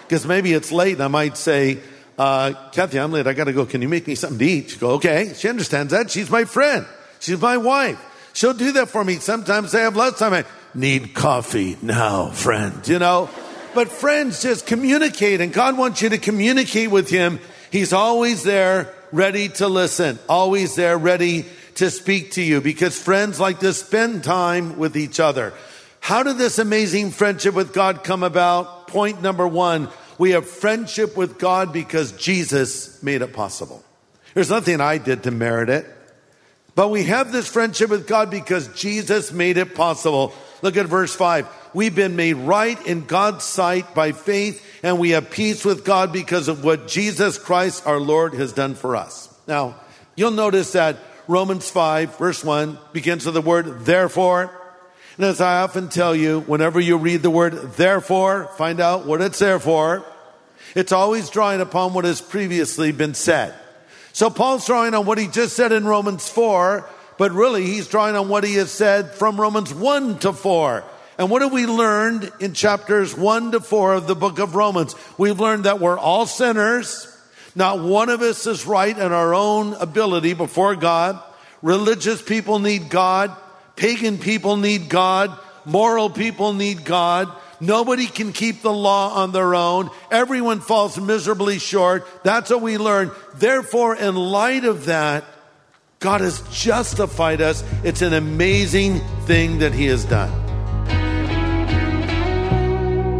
Because 0.02 0.26
maybe 0.26 0.52
it's 0.52 0.70
late 0.70 0.94
and 0.94 1.02
I 1.02 1.08
might 1.08 1.36
say, 1.36 1.78
uh, 2.18 2.52
Cathe, 2.72 2.94
I'm 3.02 3.12
late. 3.12 3.26
I 3.26 3.32
got 3.32 3.44
to 3.44 3.52
go. 3.52 3.66
Can 3.66 3.82
you 3.82 3.88
make 3.88 4.06
me 4.06 4.14
something 4.14 4.38
to 4.38 4.44
eat? 4.44 4.70
She 4.70 4.78
go, 4.78 4.92
okay. 4.92 5.32
She 5.34 5.48
understands 5.48 5.92
that. 5.92 6.10
She's 6.10 6.30
my 6.30 6.44
friend. 6.44 6.86
She's 7.18 7.40
my 7.40 7.56
wife. 7.56 7.98
She'll 8.32 8.54
do 8.54 8.72
that 8.72 8.88
for 8.88 9.04
me. 9.04 9.16
Sometimes 9.16 9.74
I 9.74 9.80
have 9.80 9.96
less 9.96 10.18
time. 10.18 10.32
I 10.32 10.44
need 10.74 11.14
coffee 11.14 11.76
now, 11.82 12.30
friend, 12.30 12.86
you 12.86 12.98
know? 12.98 13.30
But 13.74 13.88
friends 13.88 14.42
just 14.42 14.66
communicate 14.66 15.40
and 15.40 15.52
God 15.52 15.76
wants 15.76 16.02
you 16.02 16.10
to 16.10 16.18
communicate 16.18 16.90
with 16.90 17.08
Him. 17.08 17.40
He's 17.70 17.92
always 17.92 18.44
there, 18.44 18.92
ready 19.10 19.48
to 19.50 19.66
listen, 19.66 20.18
always 20.28 20.76
there, 20.76 20.96
ready 20.96 21.46
to 21.76 21.90
speak 21.90 22.32
to 22.32 22.42
you 22.42 22.60
because 22.60 23.00
friends 23.00 23.40
like 23.40 23.60
to 23.60 23.72
spend 23.72 24.24
time 24.24 24.78
with 24.78 24.96
each 24.96 25.20
other. 25.20 25.52
How 26.00 26.22
did 26.22 26.38
this 26.38 26.58
amazing 26.58 27.10
friendship 27.10 27.54
with 27.54 27.72
God 27.72 28.04
come 28.04 28.22
about? 28.22 28.88
Point 28.88 29.22
number 29.22 29.48
one, 29.48 29.88
we 30.18 30.30
have 30.30 30.48
friendship 30.48 31.16
with 31.16 31.38
God 31.38 31.72
because 31.72 32.12
Jesus 32.12 33.02
made 33.02 33.22
it 33.22 33.32
possible. 33.32 33.82
There's 34.34 34.50
nothing 34.50 34.80
I 34.80 34.98
did 34.98 35.22
to 35.24 35.30
merit 35.30 35.68
it. 35.68 35.86
But 36.74 36.88
we 36.88 37.04
have 37.04 37.30
this 37.30 37.48
friendship 37.48 37.90
with 37.90 38.06
God 38.06 38.30
because 38.30 38.68
Jesus 38.68 39.32
made 39.32 39.56
it 39.56 39.74
possible. 39.74 40.34
Look 40.60 40.76
at 40.76 40.86
verse 40.86 41.14
5. 41.14 41.46
We've 41.72 41.94
been 41.94 42.16
made 42.16 42.34
right 42.34 42.84
in 42.86 43.06
God's 43.06 43.44
sight 43.44 43.94
by 43.94 44.12
faith, 44.12 44.64
and 44.82 44.98
we 44.98 45.10
have 45.10 45.30
peace 45.30 45.64
with 45.64 45.84
God 45.84 46.12
because 46.12 46.48
of 46.48 46.64
what 46.64 46.88
Jesus 46.88 47.38
Christ 47.38 47.86
our 47.86 48.00
Lord 48.00 48.34
has 48.34 48.52
done 48.52 48.74
for 48.74 48.96
us. 48.96 49.28
Now, 49.46 49.76
you'll 50.16 50.30
notice 50.32 50.72
that 50.72 50.96
Romans 51.26 51.70
5, 51.70 52.18
verse 52.18 52.44
1, 52.44 52.78
begins 52.92 53.24
with 53.24 53.34
the 53.34 53.40
word 53.40 53.84
therefore. 53.84 54.50
And 55.16 55.24
as 55.26 55.40
I 55.40 55.62
often 55.62 55.88
tell 55.88 56.14
you, 56.14 56.40
whenever 56.40 56.80
you 56.80 56.98
read 56.98 57.22
the 57.22 57.30
word 57.30 57.54
therefore, 57.74 58.50
find 58.58 58.80
out 58.80 59.06
what 59.06 59.20
it's 59.20 59.38
there 59.38 59.58
for. 59.58 60.04
It's 60.74 60.92
always 60.92 61.30
drawing 61.30 61.60
upon 61.60 61.94
what 61.94 62.04
has 62.04 62.20
previously 62.20 62.92
been 62.92 63.14
said. 63.14 63.54
So 64.12 64.28
Paul's 64.28 64.66
drawing 64.66 64.94
on 64.94 65.06
what 65.06 65.18
he 65.18 65.28
just 65.28 65.56
said 65.56 65.72
in 65.72 65.84
Romans 65.84 66.28
4, 66.28 66.88
but 67.16 67.32
really 67.32 67.64
he's 67.64 67.88
drawing 67.88 68.16
on 68.16 68.28
what 68.28 68.44
he 68.44 68.54
has 68.54 68.70
said 68.70 69.12
from 69.12 69.40
Romans 69.40 69.72
1 69.72 70.18
to 70.20 70.32
4. 70.32 70.84
And 71.16 71.30
what 71.30 71.42
have 71.42 71.52
we 71.52 71.66
learned 71.66 72.30
in 72.40 72.54
chapters 72.54 73.16
1 73.16 73.52
to 73.52 73.60
4 73.60 73.94
of 73.94 74.06
the 74.08 74.16
book 74.16 74.40
of 74.40 74.56
Romans? 74.56 74.96
We've 75.16 75.38
learned 75.38 75.64
that 75.64 75.80
we're 75.80 75.98
all 75.98 76.26
sinners. 76.26 77.06
Not 77.54 77.80
one 77.80 78.08
of 78.08 78.20
us 78.20 78.46
is 78.46 78.66
right 78.66 78.96
in 78.96 79.12
our 79.12 79.34
own 79.34 79.74
ability 79.74 80.34
before 80.34 80.74
God. 80.74 81.22
Religious 81.62 82.20
people 82.20 82.58
need 82.58 82.88
God. 82.90 83.34
Pagan 83.76 84.18
people 84.18 84.56
need 84.56 84.88
God. 84.88 85.36
Moral 85.64 86.10
people 86.10 86.52
need 86.52 86.84
God. 86.84 87.32
Nobody 87.60 88.06
can 88.06 88.32
keep 88.32 88.62
the 88.62 88.72
law 88.72 89.22
on 89.22 89.32
their 89.32 89.54
own. 89.54 89.90
Everyone 90.10 90.60
falls 90.60 90.98
miserably 90.98 91.58
short. 91.58 92.06
That's 92.24 92.50
what 92.50 92.60
we 92.60 92.76
learn. 92.76 93.10
Therefore, 93.36 93.94
in 93.96 94.16
light 94.16 94.64
of 94.64 94.86
that, 94.86 95.24
God 96.00 96.20
has 96.20 96.42
justified 96.50 97.40
us. 97.40 97.64
It's 97.82 98.02
an 98.02 98.12
amazing 98.12 99.00
thing 99.26 99.60
that 99.60 99.72
He 99.72 99.86
has 99.86 100.04
done. 100.04 100.44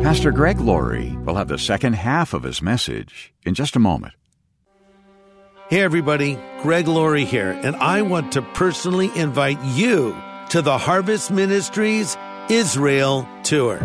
Pastor 0.02 0.32
Greg 0.32 0.60
Laurie 0.60 1.16
will 1.24 1.36
have 1.36 1.48
the 1.48 1.56
second 1.56 1.94
half 1.94 2.34
of 2.34 2.42
his 2.42 2.60
message 2.60 3.32
in 3.42 3.54
just 3.54 3.74
a 3.74 3.78
moment. 3.78 4.12
Hey, 5.70 5.80
everybody, 5.80 6.38
Greg 6.60 6.86
Laurie 6.86 7.24
here, 7.24 7.50
and 7.50 7.74
I 7.76 8.02
want 8.02 8.32
to 8.32 8.42
personally 8.42 9.10
invite 9.16 9.58
you 9.64 10.14
to 10.50 10.60
the 10.60 10.76
Harvest 10.76 11.30
Ministries 11.30 12.18
Israel 12.50 13.26
Tour. 13.44 13.80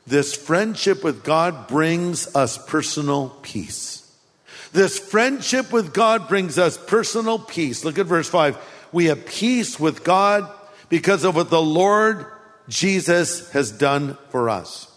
this 0.07 0.33
friendship 0.33 1.03
with 1.03 1.23
God 1.23 1.67
brings 1.67 2.35
us 2.35 2.57
personal 2.57 3.29
peace. 3.43 4.11
This 4.73 4.97
friendship 4.97 5.71
with 5.71 5.93
God 5.93 6.27
brings 6.27 6.57
us 6.57 6.79
personal 6.79 7.37
peace. 7.37 7.85
Look 7.85 7.99
at 7.99 8.07
verse 8.07 8.27
5. 8.27 8.57
We 8.91 9.05
have 9.05 9.27
peace 9.27 9.79
with 9.79 10.03
God 10.03 10.51
because 10.89 11.23
of 11.23 11.35
what 11.35 11.51
the 11.51 11.61
Lord 11.61 12.25
Jesus 12.69 13.51
has 13.51 13.71
done 13.71 14.17
for 14.29 14.49
us. 14.49 14.91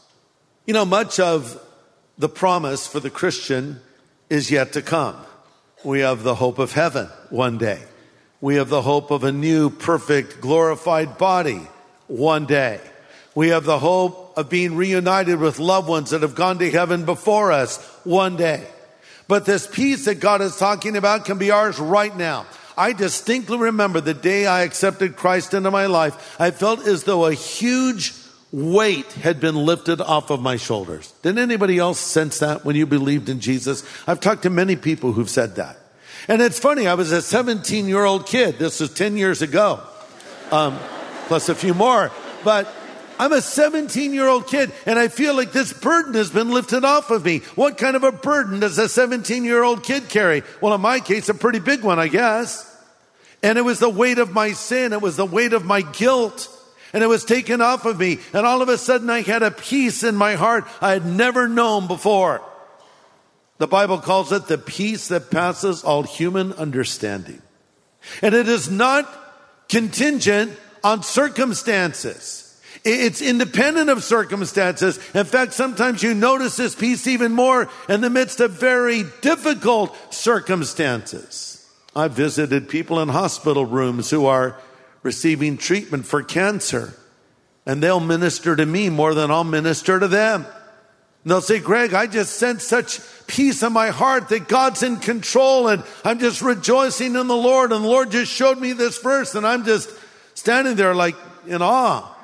You 0.66 0.74
know, 0.74 0.84
much 0.84 1.20
of 1.20 1.60
the 2.18 2.28
promise 2.28 2.86
for 2.86 3.00
the 3.00 3.10
Christian 3.10 3.80
is 4.28 4.50
yet 4.50 4.72
to 4.74 4.82
come. 4.82 5.16
We 5.84 6.00
have 6.00 6.22
the 6.22 6.34
hope 6.34 6.58
of 6.58 6.72
heaven 6.72 7.06
one 7.30 7.58
day. 7.58 7.80
We 8.40 8.56
have 8.56 8.68
the 8.68 8.82
hope 8.82 9.10
of 9.10 9.24
a 9.24 9.32
new, 9.32 9.70
perfect, 9.70 10.40
glorified 10.40 11.18
body 11.18 11.66
one 12.06 12.46
day. 12.46 12.80
We 13.34 13.48
have 13.48 13.64
the 13.64 13.78
hope 13.78 14.36
of 14.36 14.48
being 14.48 14.76
reunited 14.76 15.38
with 15.38 15.58
loved 15.58 15.88
ones 15.88 16.10
that 16.10 16.22
have 16.22 16.34
gone 16.34 16.58
to 16.58 16.70
heaven 16.70 17.04
before 17.04 17.52
us 17.52 17.78
one 18.04 18.36
day. 18.36 18.66
But 19.28 19.46
this 19.46 19.66
peace 19.66 20.06
that 20.06 20.16
God 20.16 20.40
is 20.40 20.56
talking 20.56 20.96
about 20.96 21.24
can 21.24 21.38
be 21.38 21.50
ours 21.50 21.78
right 21.78 22.14
now. 22.16 22.46
I 22.80 22.94
distinctly 22.94 23.58
remember 23.58 24.00
the 24.00 24.14
day 24.14 24.46
I 24.46 24.62
accepted 24.62 25.14
Christ 25.14 25.52
into 25.52 25.70
my 25.70 25.84
life. 25.84 26.40
I 26.40 26.50
felt 26.50 26.86
as 26.86 27.04
though 27.04 27.26
a 27.26 27.34
huge 27.34 28.14
weight 28.52 29.12
had 29.12 29.38
been 29.38 29.54
lifted 29.54 30.00
off 30.00 30.30
of 30.30 30.40
my 30.40 30.56
shoulders. 30.56 31.12
Did 31.20 31.36
anybody 31.36 31.76
else 31.76 31.98
sense 31.98 32.38
that 32.38 32.64
when 32.64 32.76
you 32.76 32.86
believed 32.86 33.28
in 33.28 33.40
Jesus? 33.40 33.84
I've 34.06 34.18
talked 34.18 34.44
to 34.44 34.50
many 34.50 34.76
people 34.76 35.12
who've 35.12 35.28
said 35.28 35.56
that. 35.56 35.76
And 36.26 36.40
it's 36.40 36.58
funny, 36.58 36.88
I 36.88 36.94
was 36.94 37.12
a 37.12 37.20
17 37.20 37.86
year 37.86 38.02
old 38.02 38.24
kid. 38.24 38.58
This 38.58 38.80
was 38.80 38.94
10 38.94 39.18
years 39.18 39.42
ago, 39.42 39.80
um, 40.50 40.78
plus 41.26 41.50
a 41.50 41.54
few 41.54 41.74
more. 41.74 42.10
But 42.44 42.66
I'm 43.18 43.34
a 43.34 43.42
17 43.42 44.14
year 44.14 44.26
old 44.26 44.46
kid 44.46 44.72
and 44.86 44.98
I 44.98 45.08
feel 45.08 45.34
like 45.34 45.52
this 45.52 45.74
burden 45.74 46.14
has 46.14 46.30
been 46.30 46.48
lifted 46.50 46.86
off 46.86 47.10
of 47.10 47.26
me. 47.26 47.40
What 47.56 47.76
kind 47.76 47.94
of 47.94 48.04
a 48.04 48.12
burden 48.12 48.60
does 48.60 48.78
a 48.78 48.88
17 48.88 49.44
year 49.44 49.62
old 49.62 49.82
kid 49.82 50.08
carry? 50.08 50.44
Well, 50.62 50.72
in 50.72 50.80
my 50.80 51.00
case, 51.00 51.28
a 51.28 51.34
pretty 51.34 51.58
big 51.58 51.82
one, 51.82 51.98
I 51.98 52.08
guess. 52.08 52.69
And 53.42 53.58
it 53.58 53.62
was 53.62 53.78
the 53.78 53.88
weight 53.88 54.18
of 54.18 54.32
my 54.32 54.52
sin. 54.52 54.92
It 54.92 55.00
was 55.00 55.16
the 55.16 55.26
weight 55.26 55.52
of 55.52 55.64
my 55.64 55.82
guilt. 55.82 56.48
And 56.92 57.02
it 57.02 57.08
was 57.08 57.24
taken 57.24 57.60
off 57.60 57.86
of 57.86 57.98
me. 57.98 58.18
And 58.32 58.46
all 58.46 58.62
of 58.62 58.68
a 58.68 58.76
sudden 58.76 59.08
I 59.08 59.22
had 59.22 59.42
a 59.42 59.50
peace 59.50 60.02
in 60.02 60.16
my 60.16 60.34
heart 60.34 60.64
I 60.80 60.92
had 60.92 61.06
never 61.06 61.48
known 61.48 61.86
before. 61.86 62.42
The 63.58 63.68
Bible 63.68 63.98
calls 63.98 64.32
it 64.32 64.46
the 64.46 64.58
peace 64.58 65.08
that 65.08 65.30
passes 65.30 65.84
all 65.84 66.02
human 66.02 66.52
understanding. 66.54 67.42
And 68.22 68.34
it 68.34 68.48
is 68.48 68.70
not 68.70 69.06
contingent 69.68 70.58
on 70.82 71.02
circumstances. 71.02 72.46
It's 72.84 73.20
independent 73.20 73.90
of 73.90 74.02
circumstances. 74.02 74.98
In 75.14 75.26
fact, 75.26 75.52
sometimes 75.52 76.02
you 76.02 76.14
notice 76.14 76.56
this 76.56 76.74
peace 76.74 77.06
even 77.06 77.32
more 77.32 77.68
in 77.88 78.00
the 78.00 78.08
midst 78.08 78.40
of 78.40 78.52
very 78.52 79.04
difficult 79.20 79.94
circumstances. 80.12 81.49
I've 81.94 82.12
visited 82.12 82.68
people 82.68 83.00
in 83.00 83.08
hospital 83.08 83.64
rooms 83.66 84.10
who 84.10 84.26
are 84.26 84.56
receiving 85.02 85.56
treatment 85.56 86.06
for 86.06 86.22
cancer, 86.22 86.94
and 87.66 87.82
they'll 87.82 88.00
minister 88.00 88.54
to 88.54 88.64
me 88.64 88.90
more 88.90 89.14
than 89.14 89.30
I'll 89.30 89.44
minister 89.44 89.98
to 89.98 90.08
them. 90.08 90.46
And 91.22 91.30
they'll 91.30 91.40
say, 91.40 91.58
Greg, 91.58 91.92
I 91.92 92.06
just 92.06 92.36
sense 92.36 92.64
such 92.64 93.00
peace 93.26 93.62
in 93.62 93.72
my 93.72 93.88
heart 93.88 94.28
that 94.30 94.48
God's 94.48 94.82
in 94.82 94.96
control 94.96 95.68
and 95.68 95.84
I'm 96.02 96.18
just 96.18 96.40
rejoicing 96.40 97.14
in 97.14 97.26
the 97.26 97.36
Lord. 97.36 97.72
And 97.72 97.84
the 97.84 97.88
Lord 97.88 98.10
just 98.10 98.32
showed 98.32 98.58
me 98.58 98.72
this 98.72 98.96
verse 98.98 99.34
and 99.34 99.46
I'm 99.46 99.66
just 99.66 99.90
standing 100.34 100.76
there 100.76 100.94
like 100.94 101.16
in 101.46 101.60
awe 101.60 102.16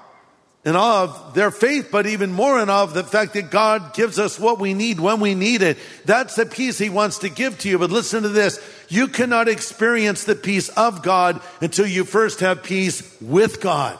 in 0.66 0.74
awe 0.74 1.04
of 1.04 1.34
their 1.34 1.52
faith, 1.52 1.90
but 1.92 2.08
even 2.08 2.32
more 2.32 2.60
in 2.60 2.68
awe 2.68 2.82
of 2.82 2.92
the 2.92 3.04
fact 3.04 3.34
that 3.34 3.52
God 3.52 3.94
gives 3.94 4.18
us 4.18 4.38
what 4.38 4.58
we 4.58 4.74
need 4.74 4.98
when 4.98 5.20
we 5.20 5.36
need 5.36 5.62
it. 5.62 5.78
That's 6.04 6.34
the 6.34 6.44
peace 6.44 6.76
He 6.76 6.90
wants 6.90 7.18
to 7.18 7.28
give 7.28 7.56
to 7.60 7.68
you. 7.68 7.78
But 7.78 7.92
listen 7.92 8.24
to 8.24 8.28
this. 8.28 8.58
You 8.88 9.08
cannot 9.08 9.48
experience 9.48 10.24
the 10.24 10.34
peace 10.34 10.68
of 10.70 11.02
God 11.02 11.40
until 11.60 11.86
you 11.86 12.04
first 12.04 12.40
have 12.40 12.62
peace 12.62 13.16
with 13.20 13.60
God. 13.60 13.98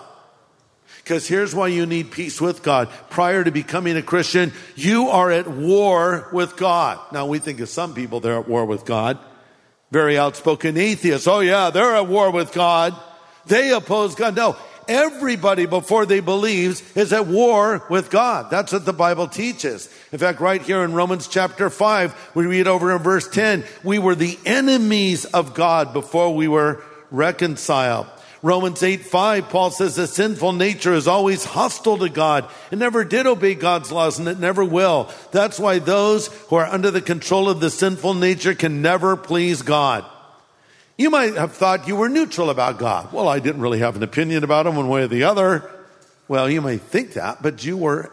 Because 0.98 1.28
here's 1.28 1.54
why 1.54 1.68
you 1.68 1.86
need 1.86 2.10
peace 2.10 2.40
with 2.40 2.64
God. 2.64 2.88
Prior 3.10 3.44
to 3.44 3.52
becoming 3.52 3.96
a 3.96 4.02
Christian, 4.02 4.52
you 4.74 5.08
are 5.08 5.30
at 5.30 5.46
war 5.46 6.28
with 6.32 6.56
God. 6.56 6.98
Now 7.12 7.26
we 7.26 7.38
think 7.38 7.60
of 7.60 7.68
some 7.68 7.94
people 7.94 8.18
they're 8.18 8.40
at 8.40 8.48
war 8.48 8.64
with 8.64 8.84
God. 8.84 9.18
Very 9.92 10.18
outspoken 10.18 10.76
atheists. 10.76 11.28
Oh 11.28 11.40
yeah, 11.40 11.70
they're 11.70 11.94
at 11.94 12.08
war 12.08 12.32
with 12.32 12.52
God. 12.52 12.92
They 13.46 13.72
oppose 13.72 14.16
God. 14.16 14.34
No, 14.34 14.56
everybody 14.88 15.66
before 15.66 16.06
they 16.06 16.20
believes 16.20 16.82
is 16.96 17.12
at 17.12 17.26
war 17.26 17.84
with 17.90 18.10
God. 18.10 18.50
That's 18.50 18.72
what 18.72 18.84
the 18.84 18.92
Bible 18.92 19.28
teaches. 19.28 19.88
In 20.12 20.18
fact, 20.18 20.40
right 20.40 20.62
here 20.62 20.82
in 20.82 20.94
Romans 20.94 21.28
chapter 21.28 21.70
5, 21.70 22.32
we 22.34 22.46
read 22.46 22.66
over 22.66 22.94
in 22.94 23.02
verse 23.02 23.28
10, 23.28 23.64
we 23.84 23.98
were 23.98 24.14
the 24.14 24.38
enemies 24.44 25.24
of 25.24 25.54
God 25.54 25.92
before 25.92 26.34
we 26.34 26.48
were 26.48 26.82
reconciled. 27.10 28.06
Romans 28.42 28.82
8 28.82 29.02
5, 29.02 29.48
Paul 29.48 29.70
says 29.70 29.96
the 29.96 30.06
sinful 30.06 30.52
nature 30.52 30.92
is 30.92 31.08
always 31.08 31.44
hostile 31.44 31.98
to 31.98 32.08
God. 32.08 32.48
It 32.70 32.78
never 32.78 33.02
did 33.02 33.26
obey 33.26 33.54
God's 33.54 33.90
laws 33.90 34.18
and 34.18 34.28
it 34.28 34.38
never 34.38 34.64
will. 34.64 35.10
That's 35.32 35.58
why 35.58 35.78
those 35.78 36.28
who 36.48 36.56
are 36.56 36.66
under 36.66 36.90
the 36.90 37.00
control 37.00 37.48
of 37.48 37.60
the 37.60 37.70
sinful 37.70 38.14
nature 38.14 38.54
can 38.54 38.82
never 38.82 39.16
please 39.16 39.62
God. 39.62 40.04
You 40.96 41.10
might 41.10 41.34
have 41.34 41.52
thought 41.52 41.88
you 41.88 41.96
were 41.96 42.08
neutral 42.08 42.50
about 42.50 42.78
God. 42.78 43.12
Well, 43.12 43.28
I 43.28 43.38
didn't 43.38 43.60
really 43.60 43.80
have 43.80 43.96
an 43.96 44.02
opinion 44.02 44.44
about 44.44 44.66
him 44.66 44.76
one 44.76 44.88
way 44.88 45.02
or 45.02 45.08
the 45.08 45.24
other. 45.24 45.70
Well, 46.28 46.48
you 46.48 46.62
may 46.62 46.78
think 46.78 47.12
that, 47.14 47.42
but 47.42 47.64
you 47.64 47.76
were 47.76 48.10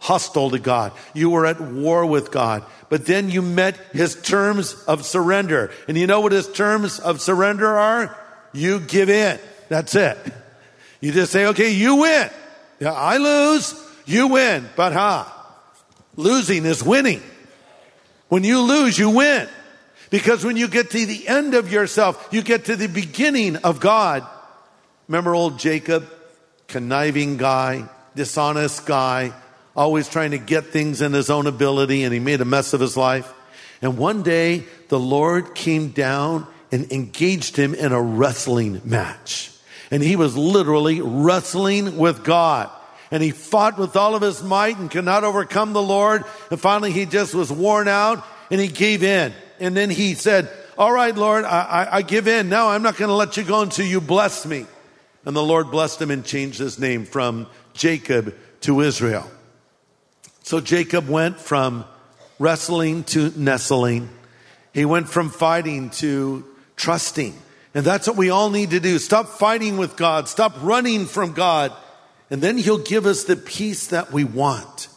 hostile 0.00 0.50
to 0.50 0.58
God. 0.58 0.92
You 1.14 1.30
were 1.30 1.46
at 1.46 1.60
war 1.60 2.04
with 2.04 2.30
God. 2.30 2.64
But 2.88 3.06
then 3.06 3.30
you 3.30 3.40
met 3.40 3.76
his 3.92 4.20
terms 4.20 4.74
of 4.84 5.06
surrender. 5.06 5.70
And 5.88 5.96
you 5.96 6.06
know 6.06 6.20
what 6.20 6.32
his 6.32 6.50
terms 6.50 6.98
of 6.98 7.20
surrender 7.20 7.66
are? 7.66 8.16
you 8.54 8.80
give 8.80 9.10
in. 9.10 9.38
That's 9.68 9.94
it. 9.94 10.16
You 11.00 11.12
just 11.12 11.32
say, 11.32 11.46
okay, 11.46 11.70
you 11.70 11.96
win. 11.96 12.30
Yeah, 12.80 12.92
I 12.92 13.18
lose, 13.18 13.74
you 14.06 14.28
win. 14.28 14.68
But 14.76 14.92
ha, 14.92 15.30
losing 16.16 16.64
is 16.64 16.82
winning. 16.82 17.22
When 18.28 18.44
you 18.44 18.60
lose, 18.60 18.98
you 18.98 19.10
win. 19.10 19.48
Because 20.14 20.44
when 20.44 20.56
you 20.56 20.68
get 20.68 20.92
to 20.92 21.06
the 21.06 21.26
end 21.26 21.54
of 21.54 21.72
yourself, 21.72 22.28
you 22.30 22.40
get 22.40 22.66
to 22.66 22.76
the 22.76 22.86
beginning 22.86 23.56
of 23.56 23.80
God. 23.80 24.24
Remember 25.08 25.34
old 25.34 25.58
Jacob, 25.58 26.08
conniving 26.68 27.36
guy, 27.36 27.88
dishonest 28.14 28.86
guy, 28.86 29.32
always 29.74 30.08
trying 30.08 30.30
to 30.30 30.38
get 30.38 30.66
things 30.66 31.02
in 31.02 31.12
his 31.12 31.30
own 31.30 31.48
ability, 31.48 32.04
and 32.04 32.14
he 32.14 32.20
made 32.20 32.40
a 32.40 32.44
mess 32.44 32.72
of 32.74 32.80
his 32.80 32.96
life. 32.96 33.34
And 33.82 33.98
one 33.98 34.22
day, 34.22 34.62
the 34.88 35.00
Lord 35.00 35.52
came 35.52 35.88
down 35.88 36.46
and 36.70 36.92
engaged 36.92 37.56
him 37.56 37.74
in 37.74 37.90
a 37.90 38.00
wrestling 38.00 38.82
match. 38.84 39.50
And 39.90 40.00
he 40.00 40.14
was 40.14 40.36
literally 40.36 41.00
wrestling 41.00 41.96
with 41.96 42.22
God. 42.22 42.70
And 43.10 43.20
he 43.20 43.32
fought 43.32 43.78
with 43.78 43.96
all 43.96 44.14
of 44.14 44.22
his 44.22 44.44
might 44.44 44.78
and 44.78 44.92
could 44.92 45.06
not 45.06 45.24
overcome 45.24 45.72
the 45.72 45.82
Lord. 45.82 46.22
And 46.52 46.60
finally, 46.60 46.92
he 46.92 47.04
just 47.04 47.34
was 47.34 47.50
worn 47.50 47.88
out 47.88 48.24
and 48.48 48.60
he 48.60 48.68
gave 48.68 49.02
in. 49.02 49.34
And 49.60 49.76
then 49.76 49.90
he 49.90 50.14
said, 50.14 50.48
All 50.76 50.92
right, 50.92 51.14
Lord, 51.14 51.44
I, 51.44 51.62
I, 51.62 51.96
I 51.96 52.02
give 52.02 52.28
in. 52.28 52.48
Now 52.48 52.68
I'm 52.68 52.82
not 52.82 52.96
going 52.96 53.08
to 53.08 53.14
let 53.14 53.36
you 53.36 53.44
go 53.44 53.62
until 53.62 53.86
you 53.86 54.00
bless 54.00 54.46
me. 54.46 54.66
And 55.24 55.34
the 55.34 55.42
Lord 55.42 55.70
blessed 55.70 56.02
him 56.02 56.10
and 56.10 56.24
changed 56.24 56.58
his 56.58 56.78
name 56.78 57.04
from 57.06 57.46
Jacob 57.72 58.34
to 58.62 58.80
Israel. 58.80 59.30
So 60.42 60.60
Jacob 60.60 61.08
went 61.08 61.40
from 61.40 61.84
wrestling 62.38 63.04
to 63.04 63.32
nestling. 63.36 64.10
He 64.74 64.84
went 64.84 65.08
from 65.08 65.30
fighting 65.30 65.90
to 65.90 66.44
trusting. 66.76 67.34
And 67.74 67.84
that's 67.84 68.06
what 68.06 68.16
we 68.16 68.30
all 68.30 68.50
need 68.50 68.70
to 68.70 68.80
do. 68.80 68.98
Stop 68.98 69.28
fighting 69.28 69.76
with 69.76 69.96
God. 69.96 70.28
Stop 70.28 70.54
running 70.62 71.06
from 71.06 71.32
God. 71.32 71.72
And 72.30 72.42
then 72.42 72.58
He'll 72.58 72.78
give 72.78 73.06
us 73.06 73.24
the 73.24 73.36
peace 73.36 73.88
that 73.88 74.12
we 74.12 74.24
want. 74.24 74.88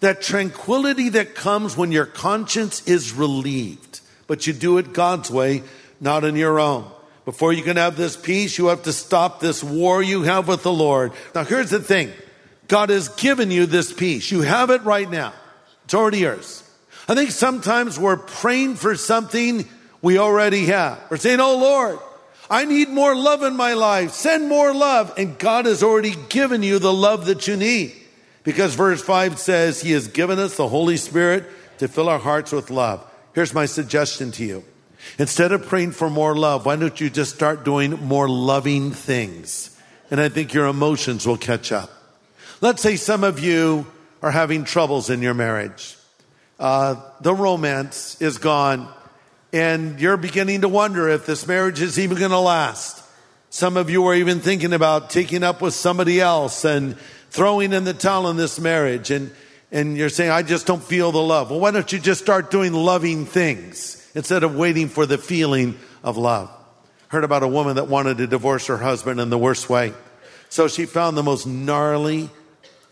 That 0.00 0.22
tranquility 0.22 1.10
that 1.10 1.34
comes 1.34 1.76
when 1.76 1.92
your 1.92 2.06
conscience 2.06 2.86
is 2.88 3.12
relieved. 3.12 3.91
But 4.26 4.46
you 4.46 4.52
do 4.52 4.78
it 4.78 4.92
God's 4.92 5.30
way, 5.30 5.62
not 6.00 6.24
in 6.24 6.36
your 6.36 6.58
own. 6.58 6.90
Before 7.24 7.52
you 7.52 7.62
can 7.62 7.76
have 7.76 7.96
this 7.96 8.16
peace, 8.16 8.58
you 8.58 8.66
have 8.66 8.82
to 8.84 8.92
stop 8.92 9.40
this 9.40 9.62
war 9.62 10.02
you 10.02 10.22
have 10.22 10.48
with 10.48 10.62
the 10.62 10.72
Lord. 10.72 11.12
Now 11.34 11.44
here's 11.44 11.70
the 11.70 11.80
thing. 11.80 12.10
God 12.68 12.90
has 12.90 13.08
given 13.08 13.50
you 13.50 13.66
this 13.66 13.92
peace. 13.92 14.30
You 14.30 14.42
have 14.42 14.70
it 14.70 14.82
right 14.82 15.08
now. 15.08 15.32
It's 15.84 15.94
already 15.94 16.18
yours. 16.20 16.68
I 17.08 17.14
think 17.14 17.30
sometimes 17.30 17.98
we're 17.98 18.16
praying 18.16 18.76
for 18.76 18.96
something 18.96 19.68
we 20.00 20.18
already 20.18 20.66
have. 20.66 21.00
We're 21.10 21.16
saying, 21.16 21.40
Oh 21.40 21.58
Lord, 21.58 21.98
I 22.50 22.64
need 22.64 22.88
more 22.88 23.14
love 23.14 23.42
in 23.42 23.56
my 23.56 23.74
life. 23.74 24.12
Send 24.12 24.48
more 24.48 24.74
love. 24.74 25.12
And 25.16 25.38
God 25.38 25.66
has 25.66 25.82
already 25.82 26.14
given 26.28 26.62
you 26.62 26.78
the 26.78 26.92
love 26.92 27.26
that 27.26 27.46
you 27.46 27.56
need. 27.56 27.94
Because 28.44 28.74
verse 28.74 29.02
5 29.02 29.38
says, 29.38 29.80
He 29.80 29.92
has 29.92 30.08
given 30.08 30.38
us 30.38 30.56
the 30.56 30.68
Holy 30.68 30.96
Spirit 30.96 31.44
to 31.78 31.88
fill 31.88 32.08
our 32.08 32.18
hearts 32.18 32.52
with 32.52 32.70
love. 32.70 33.06
Here's 33.34 33.54
my 33.54 33.66
suggestion 33.66 34.30
to 34.32 34.44
you. 34.44 34.64
Instead 35.18 35.52
of 35.52 35.66
praying 35.66 35.92
for 35.92 36.10
more 36.10 36.36
love, 36.36 36.66
why 36.66 36.76
don't 36.76 37.00
you 37.00 37.10
just 37.10 37.34
start 37.34 37.64
doing 37.64 37.92
more 37.92 38.28
loving 38.28 38.90
things? 38.90 39.76
And 40.10 40.20
I 40.20 40.28
think 40.28 40.52
your 40.52 40.66
emotions 40.66 41.26
will 41.26 41.38
catch 41.38 41.72
up. 41.72 41.90
Let's 42.60 42.82
say 42.82 42.96
some 42.96 43.24
of 43.24 43.40
you 43.40 43.86
are 44.20 44.30
having 44.30 44.64
troubles 44.64 45.10
in 45.10 45.22
your 45.22 45.34
marriage. 45.34 45.96
Uh, 46.60 46.96
the 47.20 47.34
romance 47.34 48.20
is 48.20 48.38
gone, 48.38 48.88
and 49.52 49.98
you're 49.98 50.16
beginning 50.16 50.60
to 50.60 50.68
wonder 50.68 51.08
if 51.08 51.26
this 51.26 51.46
marriage 51.46 51.80
is 51.80 51.98
even 51.98 52.18
going 52.18 52.30
to 52.30 52.38
last. 52.38 53.02
Some 53.50 53.76
of 53.76 53.90
you 53.90 54.06
are 54.06 54.14
even 54.14 54.40
thinking 54.40 54.72
about 54.72 55.10
taking 55.10 55.42
up 55.42 55.60
with 55.60 55.74
somebody 55.74 56.20
else 56.20 56.64
and 56.64 56.96
throwing 57.30 57.72
in 57.72 57.84
the 57.84 57.94
towel 57.94 58.28
in 58.28 58.36
this 58.36 58.60
marriage, 58.60 59.10
and, 59.10 59.32
and 59.72 59.96
you're 59.96 60.08
saying, 60.08 60.30
I 60.30 60.42
just 60.42 60.66
don't 60.66 60.82
feel 60.82 61.10
the 61.10 61.22
love. 61.22 61.50
Well, 61.50 61.58
why 61.58 61.72
don't 61.72 61.90
you 61.90 61.98
just 61.98 62.22
start 62.22 62.50
doing 62.50 62.72
loving 62.72 63.26
things? 63.26 63.98
instead 64.14 64.42
of 64.42 64.56
waiting 64.56 64.88
for 64.88 65.06
the 65.06 65.18
feeling 65.18 65.78
of 66.02 66.16
love. 66.16 66.50
Heard 67.08 67.24
about 67.24 67.42
a 67.42 67.48
woman 67.48 67.76
that 67.76 67.88
wanted 67.88 68.18
to 68.18 68.26
divorce 68.26 68.66
her 68.66 68.78
husband 68.78 69.20
in 69.20 69.30
the 69.30 69.38
worst 69.38 69.68
way. 69.68 69.92
So 70.48 70.68
she 70.68 70.86
found 70.86 71.16
the 71.16 71.22
most 71.22 71.46
gnarly 71.46 72.30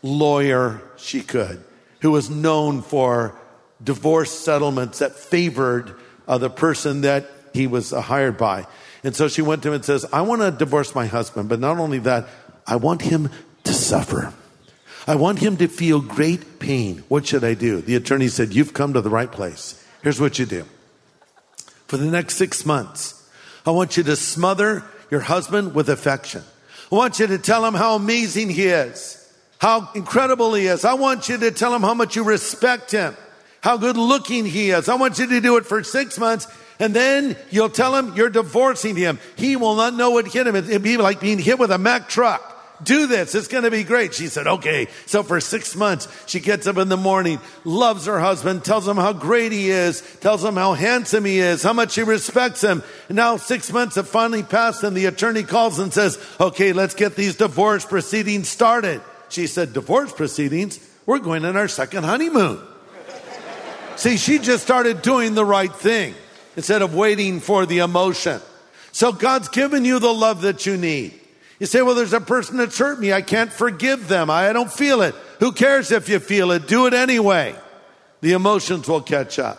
lawyer 0.03 0.83
she 0.97 1.23
could, 1.23 1.63
who 2.01 2.11
was 2.11 2.31
known 2.31 2.83
for 2.83 3.39
divorce 3.83 4.31
settlements 4.31 4.99
that 4.99 5.17
favored 5.17 5.95
uh, 6.27 6.39
the 6.39 6.51
person 6.51 7.03
that 7.03 7.31
he 7.53 7.67
was 7.67 7.93
uh, 7.93 8.01
hired 8.01 8.39
by. 8.39 8.67
And 9.03 9.17
so 9.17 9.29
she 9.29 9.43
went 9.43 9.63
to 9.63 9.69
him 9.69 9.75
and 9.75 9.85
says, 9.85 10.07
I 10.13 10.23
want 10.23 10.43
to 10.43 10.51
divorce 10.51 10.95
my 10.95 11.07
husband, 11.07 11.49
but 11.49 11.61
not 11.61 11.79
only 11.79 11.99
that, 12.01 12.29
I 12.67 12.77
want 12.77 13.03
him 13.03 13.31
to 13.65 13.73
suffer. 13.73 14.33
I 15.11 15.17
want 15.17 15.41
him 15.41 15.57
to 15.57 15.67
feel 15.67 16.01
great 16.01 16.61
pain. 16.61 17.03
What 17.09 17.27
should 17.27 17.43
I 17.43 17.55
do? 17.55 17.81
The 17.81 17.97
attorney 17.97 18.29
said, 18.29 18.55
You've 18.55 18.73
come 18.73 18.93
to 18.93 19.01
the 19.01 19.11
right 19.11 19.31
place. 19.31 19.85
Here's 20.03 20.21
what 20.21 20.39
you 20.39 20.47
do 20.47 20.67
for 21.89 21.97
the 21.97 22.07
next 22.07 22.37
six 22.37 22.65
months. 22.65 23.29
I 23.67 23.73
want 23.73 23.97
you 23.97 24.05
to 24.05 24.15
smother 24.15 24.85
your 25.11 25.19
husband 25.19 25.75
with 25.75 25.89
affection. 25.89 26.45
I 26.93 26.95
want 26.95 27.19
you 27.19 27.27
to 27.27 27.39
tell 27.39 27.65
him 27.65 27.75
how 27.75 27.97
amazing 27.97 28.51
he 28.51 28.69
is, 28.69 29.35
how 29.59 29.91
incredible 29.97 30.55
he 30.55 30.69
is. 30.69 30.85
I 30.85 30.95
want 30.95 31.29
you 31.29 31.39
to 31.39 31.51
tell 31.51 31.75
him 31.75 31.83
how 31.83 31.95
much 31.95 32.15
you 32.15 32.23
respect 32.23 32.93
him, 32.93 33.17
how 33.63 33.79
good 33.79 33.97
looking 33.97 34.47
he 34.47 34.71
is. 34.71 34.89
I 34.89 34.95
want 34.95 35.19
you 35.19 35.27
to 35.27 35.41
do 35.41 35.57
it 35.57 35.67
for 35.67 35.83
six 35.83 36.21
months. 36.21 36.47
And 36.79 36.95
then 36.95 37.37
you'll 37.51 37.69
tell 37.69 37.97
him 37.97 38.15
you're 38.15 38.31
divorcing 38.31 38.95
him. 38.95 39.19
He 39.35 39.57
will 39.57 39.75
not 39.75 39.95
know 39.95 40.11
what 40.11 40.29
hit 40.29 40.47
him. 40.47 40.55
It'd 40.55 40.85
be 40.85 40.99
like 40.99 41.19
being 41.19 41.41
hit 41.41 41.59
with 41.59 41.73
a 41.73 41.79
Mack 41.79 42.09
truck 42.09 42.50
do 42.83 43.07
this. 43.07 43.35
It's 43.35 43.49
going 43.49 43.65
to 43.65 43.71
be 43.71 43.85
great. 43.85 44.15
She 44.15 44.29
said, 44.29 44.47
okay. 44.47 44.89
So 45.07 45.23
for 45.23 45.41
six 45.41 45.77
months, 45.77 46.09
she 46.27 46.41
gets 46.41 46.67
up 46.67 46.79
in 46.79 46.89
the 46.89 46.97
morning, 46.97 47.41
loves 47.65 48.07
her 48.07 48.19
husband, 48.21 48.65
tells 48.65 48.87
him 48.87 48.97
how 48.97 49.13
great 49.13 49.53
he 49.53 49.71
is, 49.71 50.03
tells 50.21 50.45
him 50.45 50.55
how 50.57 50.75
handsome 50.75 51.25
he 51.25 51.39
is, 51.39 51.63
how 51.63 51.73
much 51.73 51.93
she 51.93 52.03
respects 52.03 52.63
him. 52.63 52.83
And 53.09 53.17
now 53.17 53.37
six 53.37 53.73
months 53.73 53.97
have 53.97 54.09
finally 54.09 54.43
passed 54.43 54.83
and 54.83 54.97
the 54.97 55.07
attorney 55.07 55.43
calls 55.43 55.79
and 55.79 55.93
says, 55.93 56.19
okay, 56.41 56.73
let's 56.73 56.95
get 56.95 57.17
these 57.17 57.37
divorce 57.37 57.85
proceedings 57.85 58.49
started. 58.49 59.01
She 59.29 59.47
said, 59.47 59.73
divorce 59.73 60.13
proceedings? 60.13 60.81
We're 61.07 61.19
going 61.19 61.45
on 61.45 61.57
our 61.57 61.69
second 61.69 62.05
honeymoon. 62.05 62.61
See, 63.97 64.17
she 64.17 64.39
just 64.39 64.65
started 64.65 65.03
doing 65.03 65.35
the 65.35 65.45
right 65.45 65.73
thing 65.73 66.15
instead 66.57 66.81
of 66.81 66.95
waiting 66.95 67.41
for 67.41 67.67
the 67.67 67.81
emotion. 67.81 68.41
So 68.93 69.13
God's 69.13 69.49
given 69.49 69.85
you 69.85 69.99
the 69.99 70.13
love 70.13 70.43
that 70.43 70.65
you 70.65 70.77
need. 70.77 71.20
You 71.61 71.67
say, 71.67 71.83
well, 71.83 71.95
there's 71.95 72.15
a 72.15 72.21
person 72.21 72.57
that's 72.57 72.79
hurt 72.79 72.99
me. 72.99 73.13
I 73.13 73.21
can't 73.21 73.53
forgive 73.53 74.09
them. 74.09 74.31
I 74.31 74.53
don't 74.55 74.73
feel 74.73 75.03
it. 75.03 75.15
Who 75.41 75.53
cares 75.53 75.93
if 75.93 76.09
you 76.09 76.19
feel 76.19 76.51
it? 76.53 76.67
Do 76.67 76.87
it 76.87 76.95
anyway. 76.95 77.55
The 78.23 78.33
emotions 78.33 78.89
will 78.89 79.03
catch 79.03 79.39
up. 79.39 79.59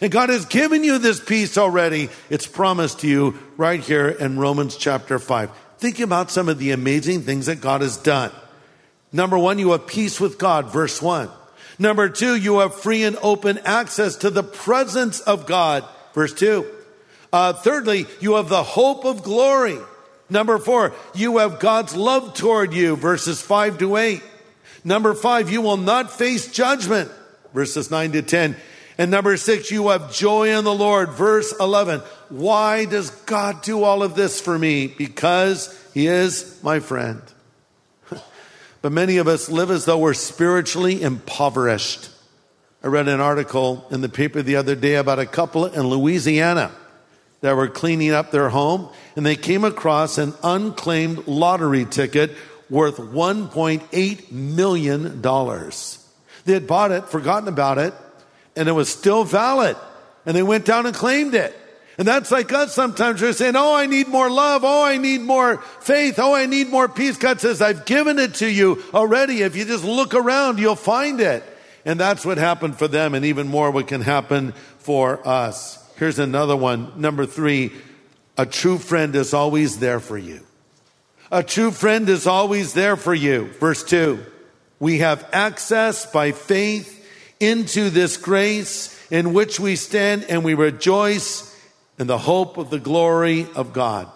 And 0.00 0.10
God 0.10 0.28
has 0.28 0.44
given 0.44 0.82
you 0.82 0.98
this 0.98 1.20
peace 1.20 1.56
already. 1.56 2.10
It's 2.30 2.48
promised 2.48 3.00
to 3.00 3.08
you 3.08 3.38
right 3.56 3.80
here 3.80 4.08
in 4.08 4.40
Romans 4.40 4.76
chapter 4.76 5.20
5. 5.20 5.50
Think 5.78 6.00
about 6.00 6.32
some 6.32 6.48
of 6.48 6.58
the 6.58 6.72
amazing 6.72 7.22
things 7.22 7.46
that 7.46 7.60
God 7.60 7.80
has 7.80 7.96
done. 7.96 8.32
Number 9.12 9.38
one, 9.38 9.60
you 9.60 9.70
have 9.70 9.86
peace 9.86 10.20
with 10.20 10.38
God, 10.38 10.72
verse 10.72 11.00
1. 11.00 11.30
Number 11.78 12.08
two, 12.08 12.34
you 12.34 12.58
have 12.58 12.74
free 12.74 13.04
and 13.04 13.16
open 13.22 13.58
access 13.58 14.16
to 14.16 14.30
the 14.30 14.42
presence 14.42 15.20
of 15.20 15.46
God, 15.46 15.84
verse 16.12 16.32
2. 16.32 16.66
Uh, 17.32 17.52
thirdly, 17.52 18.06
you 18.20 18.34
have 18.34 18.48
the 18.48 18.64
hope 18.64 19.04
of 19.04 19.22
glory. 19.22 19.78
Number 20.28 20.58
four, 20.58 20.92
you 21.14 21.38
have 21.38 21.60
God's 21.60 21.94
love 21.94 22.34
toward 22.34 22.72
you, 22.72 22.96
verses 22.96 23.40
five 23.40 23.78
to 23.78 23.96
eight. 23.96 24.22
Number 24.84 25.14
five, 25.14 25.50
you 25.50 25.62
will 25.62 25.76
not 25.76 26.12
face 26.12 26.50
judgment, 26.50 27.10
verses 27.54 27.90
nine 27.90 28.12
to 28.12 28.22
10. 28.22 28.56
And 28.98 29.10
number 29.10 29.36
six, 29.36 29.70
you 29.70 29.88
have 29.88 30.12
joy 30.12 30.56
in 30.56 30.64
the 30.64 30.74
Lord, 30.74 31.10
verse 31.10 31.52
11. 31.58 32.00
Why 32.30 32.86
does 32.86 33.10
God 33.10 33.62
do 33.62 33.82
all 33.82 34.02
of 34.02 34.14
this 34.14 34.40
for 34.40 34.58
me? 34.58 34.86
Because 34.86 35.76
he 35.92 36.06
is 36.06 36.60
my 36.62 36.80
friend. 36.80 37.20
but 38.82 38.92
many 38.92 39.18
of 39.18 39.28
us 39.28 39.48
live 39.48 39.70
as 39.70 39.84
though 39.84 39.98
we're 39.98 40.14
spiritually 40.14 41.02
impoverished. 41.02 42.08
I 42.82 42.88
read 42.88 43.08
an 43.08 43.20
article 43.20 43.86
in 43.90 44.00
the 44.00 44.08
paper 44.08 44.40
the 44.40 44.56
other 44.56 44.74
day 44.74 44.94
about 44.94 45.18
a 45.18 45.26
couple 45.26 45.66
in 45.66 45.82
Louisiana 45.88 46.70
that 47.40 47.56
were 47.56 47.68
cleaning 47.68 48.12
up 48.12 48.30
their 48.30 48.48
home 48.48 48.88
and 49.16 49.24
they 49.24 49.34
came 49.36 49.64
across 49.64 50.18
an 50.18 50.34
unclaimed 50.42 51.26
lottery 51.26 51.86
ticket 51.86 52.32
worth 52.68 52.98
$1.8 52.98 54.30
million. 54.30 55.22
They 56.44 56.52
had 56.52 56.66
bought 56.66 56.92
it, 56.92 57.08
forgotten 57.08 57.48
about 57.48 57.78
it, 57.78 57.94
and 58.54 58.68
it 58.68 58.72
was 58.72 58.88
still 58.88 59.24
valid. 59.24 59.76
And 60.26 60.36
they 60.36 60.42
went 60.42 60.64
down 60.64 60.86
and 60.86 60.94
claimed 60.94 61.34
it. 61.34 61.56
And 61.98 62.06
that's 62.06 62.30
like 62.30 62.52
us 62.52 62.74
sometimes. 62.74 63.22
We're 63.22 63.32
saying, 63.32 63.56
Oh, 63.56 63.74
I 63.74 63.86
need 63.86 64.08
more 64.08 64.28
love. 64.28 64.64
Oh, 64.64 64.84
I 64.84 64.98
need 64.98 65.22
more 65.22 65.58
faith. 65.80 66.18
Oh, 66.18 66.34
I 66.34 66.44
need 66.44 66.68
more 66.68 66.88
peace. 66.88 67.16
God 67.16 67.40
says, 67.40 67.62
I've 67.62 67.86
given 67.86 68.18
it 68.18 68.34
to 68.34 68.50
you 68.50 68.82
already. 68.92 69.42
If 69.42 69.56
you 69.56 69.64
just 69.64 69.84
look 69.84 70.14
around, 70.14 70.58
you'll 70.58 70.76
find 70.76 71.20
it. 71.20 71.42
And 71.86 71.98
that's 71.98 72.24
what 72.24 72.36
happened 72.36 72.76
for 72.76 72.88
them, 72.88 73.14
and 73.14 73.24
even 73.24 73.48
more 73.48 73.70
what 73.70 73.86
can 73.86 74.02
happen 74.02 74.52
for 74.78 75.26
us. 75.26 75.82
Here's 75.96 76.18
another 76.18 76.56
one. 76.56 77.00
Number 77.00 77.24
three, 77.24 77.72
A 78.38 78.46
true 78.46 78.78
friend 78.78 79.14
is 79.14 79.32
always 79.32 79.78
there 79.78 80.00
for 80.00 80.18
you. 80.18 80.40
A 81.30 81.42
true 81.42 81.70
friend 81.70 82.08
is 82.08 82.26
always 82.26 82.74
there 82.74 82.96
for 82.96 83.14
you. 83.14 83.46
Verse 83.60 83.82
2 83.84 84.24
We 84.78 84.98
have 84.98 85.28
access 85.32 86.10
by 86.10 86.32
faith 86.32 86.92
into 87.40 87.90
this 87.90 88.16
grace 88.16 88.92
in 89.10 89.32
which 89.32 89.58
we 89.58 89.76
stand 89.76 90.24
and 90.24 90.44
we 90.44 90.54
rejoice 90.54 91.54
in 91.98 92.06
the 92.06 92.18
hope 92.18 92.58
of 92.58 92.70
the 92.70 92.78
glory 92.78 93.46
of 93.54 93.72
God. 93.72 94.10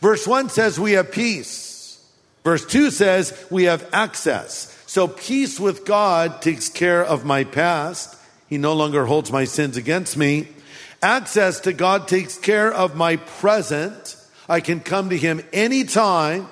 Verse 0.00 0.26
1 0.26 0.50
says 0.50 0.78
we 0.78 0.92
have 0.92 1.10
peace. 1.10 2.04
Verse 2.44 2.64
2 2.64 2.90
says 2.90 3.46
we 3.50 3.64
have 3.64 3.88
access. 3.92 4.74
So 4.86 5.08
peace 5.08 5.58
with 5.60 5.84
God 5.84 6.40
takes 6.40 6.68
care 6.68 7.04
of 7.04 7.24
my 7.24 7.44
past. 7.44 8.16
He 8.48 8.56
no 8.56 8.74
longer 8.74 9.04
holds 9.04 9.30
my 9.30 9.44
sins 9.44 9.76
against 9.76 10.16
me. 10.16 10.48
Access 11.02 11.60
to 11.60 11.72
God 11.72 12.08
takes 12.08 12.36
care 12.36 12.72
of 12.72 12.96
my 12.96 13.16
present. 13.16 14.16
I 14.48 14.60
can 14.60 14.80
come 14.80 15.10
to 15.10 15.16
Him 15.16 15.42
anytime. 15.52 16.48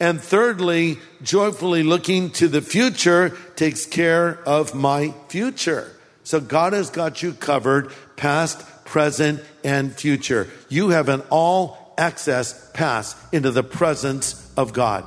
And 0.00 0.20
thirdly, 0.20 0.98
joyfully 1.22 1.84
looking 1.84 2.30
to 2.32 2.48
the 2.48 2.60
future 2.60 3.36
takes 3.54 3.86
care 3.86 4.40
of 4.46 4.74
my 4.74 5.14
future. 5.28 5.90
So 6.24 6.40
God 6.40 6.72
has 6.72 6.90
got 6.90 7.22
you 7.22 7.32
covered 7.32 7.92
past, 8.16 8.84
present, 8.84 9.40
and 9.62 9.94
future. 9.94 10.48
You 10.68 10.88
have 10.88 11.08
an 11.08 11.22
all 11.30 11.94
access 11.96 12.70
pass 12.72 13.14
into 13.32 13.52
the 13.52 13.62
presence 13.62 14.50
of 14.56 14.72
God. 14.72 15.04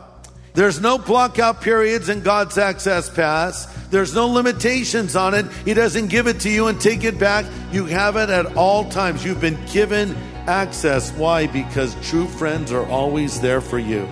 There's 0.57 0.81
no 0.81 0.97
block 0.97 1.37
out 1.37 1.61
periods 1.61 2.09
in 2.09 2.21
God's 2.21 2.57
access 2.57 3.11
pass. 3.11 3.67
There's 3.89 4.15
no 4.15 4.27
limitations 4.27 5.15
on 5.15 5.35
it. 5.35 5.45
He 5.65 5.75
doesn't 5.75 6.07
give 6.07 6.25
it 6.25 6.39
to 6.39 6.49
you 6.49 6.65
and 6.65 6.81
take 6.81 7.03
it 7.03 7.19
back. 7.19 7.45
You 7.71 7.85
have 7.85 8.15
it 8.15 8.31
at 8.31 8.57
all 8.57 8.89
times. 8.89 9.23
You've 9.23 9.39
been 9.39 9.63
given 9.67 10.15
access. 10.47 11.11
Why? 11.11 11.45
Because 11.45 11.95
true 12.09 12.25
friends 12.25 12.71
are 12.71 12.87
always 12.87 13.39
there 13.39 13.61
for 13.61 13.77
you. 13.77 14.07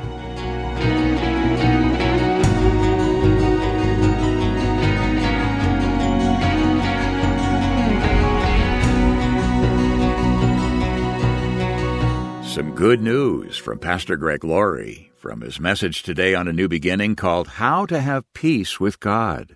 Some 12.47 12.75
good 12.75 13.01
news 13.01 13.57
from 13.57 13.79
Pastor 13.79 14.15
Greg 14.15 14.43
Laurie 14.43 15.11
from 15.25 15.41
his 15.41 15.59
message 15.59 16.03
today 16.03 16.35
on 16.35 16.47
a 16.47 16.53
new 16.53 16.67
beginning 16.67 17.15
called 17.15 17.47
How 17.47 17.87
to 17.87 17.99
Have 17.99 18.31
Peace 18.35 18.79
with 18.79 18.99
God. 18.99 19.55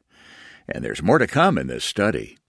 And 0.67 0.83
there's 0.83 1.03
more 1.03 1.19
to 1.19 1.27
come 1.27 1.59
in 1.59 1.67
this 1.67 1.85
study. 1.85 2.39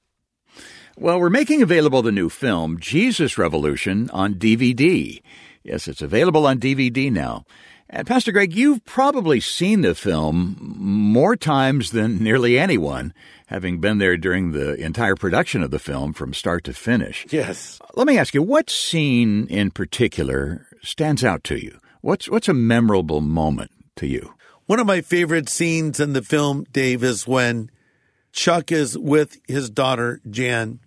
Well, 0.96 1.20
we're 1.20 1.28
making 1.28 1.60
available 1.60 2.00
the 2.00 2.12
new 2.12 2.30
film, 2.30 2.80
Jesus 2.80 3.36
Revolution, 3.36 4.08
on 4.14 4.36
DVD. 4.36 5.20
Yes, 5.62 5.86
it's 5.86 6.00
available 6.00 6.46
on 6.46 6.58
DVD 6.58 7.12
now. 7.12 7.44
And 7.90 8.06
Pastor 8.06 8.32
Greg, 8.32 8.56
you've 8.56 8.86
probably 8.86 9.38
seen 9.38 9.82
the 9.82 9.94
film 9.94 10.56
more 10.78 11.36
times 11.36 11.90
than 11.90 12.16
nearly 12.24 12.58
anyone, 12.58 13.12
having 13.48 13.80
been 13.80 13.98
there 13.98 14.16
during 14.16 14.52
the 14.52 14.76
entire 14.76 15.14
production 15.14 15.62
of 15.62 15.70
the 15.70 15.78
film 15.78 16.14
from 16.14 16.32
start 16.32 16.64
to 16.64 16.72
finish. 16.72 17.26
Yes. 17.28 17.82
Let 17.96 18.06
me 18.06 18.16
ask 18.16 18.32
you, 18.32 18.42
what 18.42 18.70
scene 18.70 19.46
in 19.48 19.72
particular 19.72 20.66
stands 20.80 21.22
out 21.22 21.44
to 21.44 21.62
you? 21.62 21.78
What's 22.02 22.30
what's 22.30 22.48
a 22.48 22.54
memorable 22.54 23.20
moment 23.20 23.72
to 23.96 24.06
you? 24.06 24.34
One 24.64 24.80
of 24.80 24.86
my 24.86 25.02
favorite 25.02 25.50
scenes 25.50 26.00
in 26.00 26.14
the 26.14 26.22
film, 26.22 26.64
Dave, 26.72 27.04
is 27.04 27.26
when 27.26 27.70
Chuck 28.32 28.72
is 28.72 28.96
with 28.96 29.36
his 29.46 29.68
daughter, 29.68 30.20
Jan. 30.30 30.80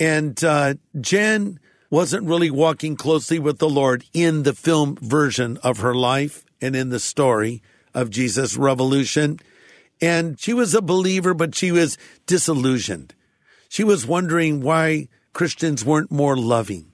And 0.00 0.42
uh, 0.42 0.74
Jan 1.00 1.60
wasn't 1.88 2.26
really 2.26 2.50
walking 2.50 2.96
closely 2.96 3.38
with 3.38 3.58
the 3.58 3.68
Lord 3.68 4.04
in 4.12 4.42
the 4.42 4.54
film 4.54 4.96
version 5.00 5.56
of 5.58 5.78
her 5.78 5.94
life 5.94 6.44
and 6.60 6.74
in 6.74 6.88
the 6.88 7.00
story 7.00 7.62
of 7.94 8.10
Jesus' 8.10 8.56
revolution. 8.56 9.38
And 10.00 10.40
she 10.40 10.52
was 10.52 10.74
a 10.74 10.82
believer, 10.82 11.32
but 11.32 11.54
she 11.54 11.70
was 11.70 11.96
disillusioned. 12.26 13.14
She 13.68 13.84
was 13.84 14.06
wondering 14.06 14.62
why 14.62 15.08
Christians 15.32 15.84
weren't 15.84 16.10
more 16.10 16.36
loving. 16.36 16.89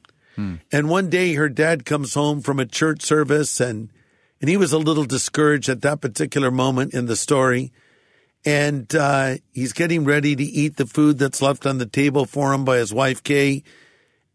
And 0.73 0.89
one 0.89 1.11
day 1.11 1.35
her 1.35 1.49
dad 1.49 1.85
comes 1.85 2.15
home 2.15 2.41
from 2.41 2.61
a 2.61 2.67
church 2.67 3.03
service 3.03 3.61
and, 3.61 3.91
and 4.41 4.51
he 4.51 4.57
was 4.57 4.73
a 4.73 4.79
little 4.79 5.05
discouraged 5.05 5.69
at 5.69 5.83
that 5.83 6.01
particular 6.01 6.51
moment 6.51 6.95
in 6.95 7.07
the 7.07 7.17
story. 7.17 7.73
And 8.45 8.95
uh, 8.95 9.37
he's 9.53 9.73
getting 9.73 10.05
ready 10.05 10.37
to 10.37 10.43
eat 10.43 10.77
the 10.77 10.87
food 10.87 11.19
that's 11.19 11.43
left 11.43 11.67
on 11.67 11.79
the 11.79 11.87
table 11.87 12.27
for 12.27 12.53
him 12.53 12.65
by 12.65 12.77
his 12.77 12.95
wife, 12.95 13.23
Kay. 13.23 13.63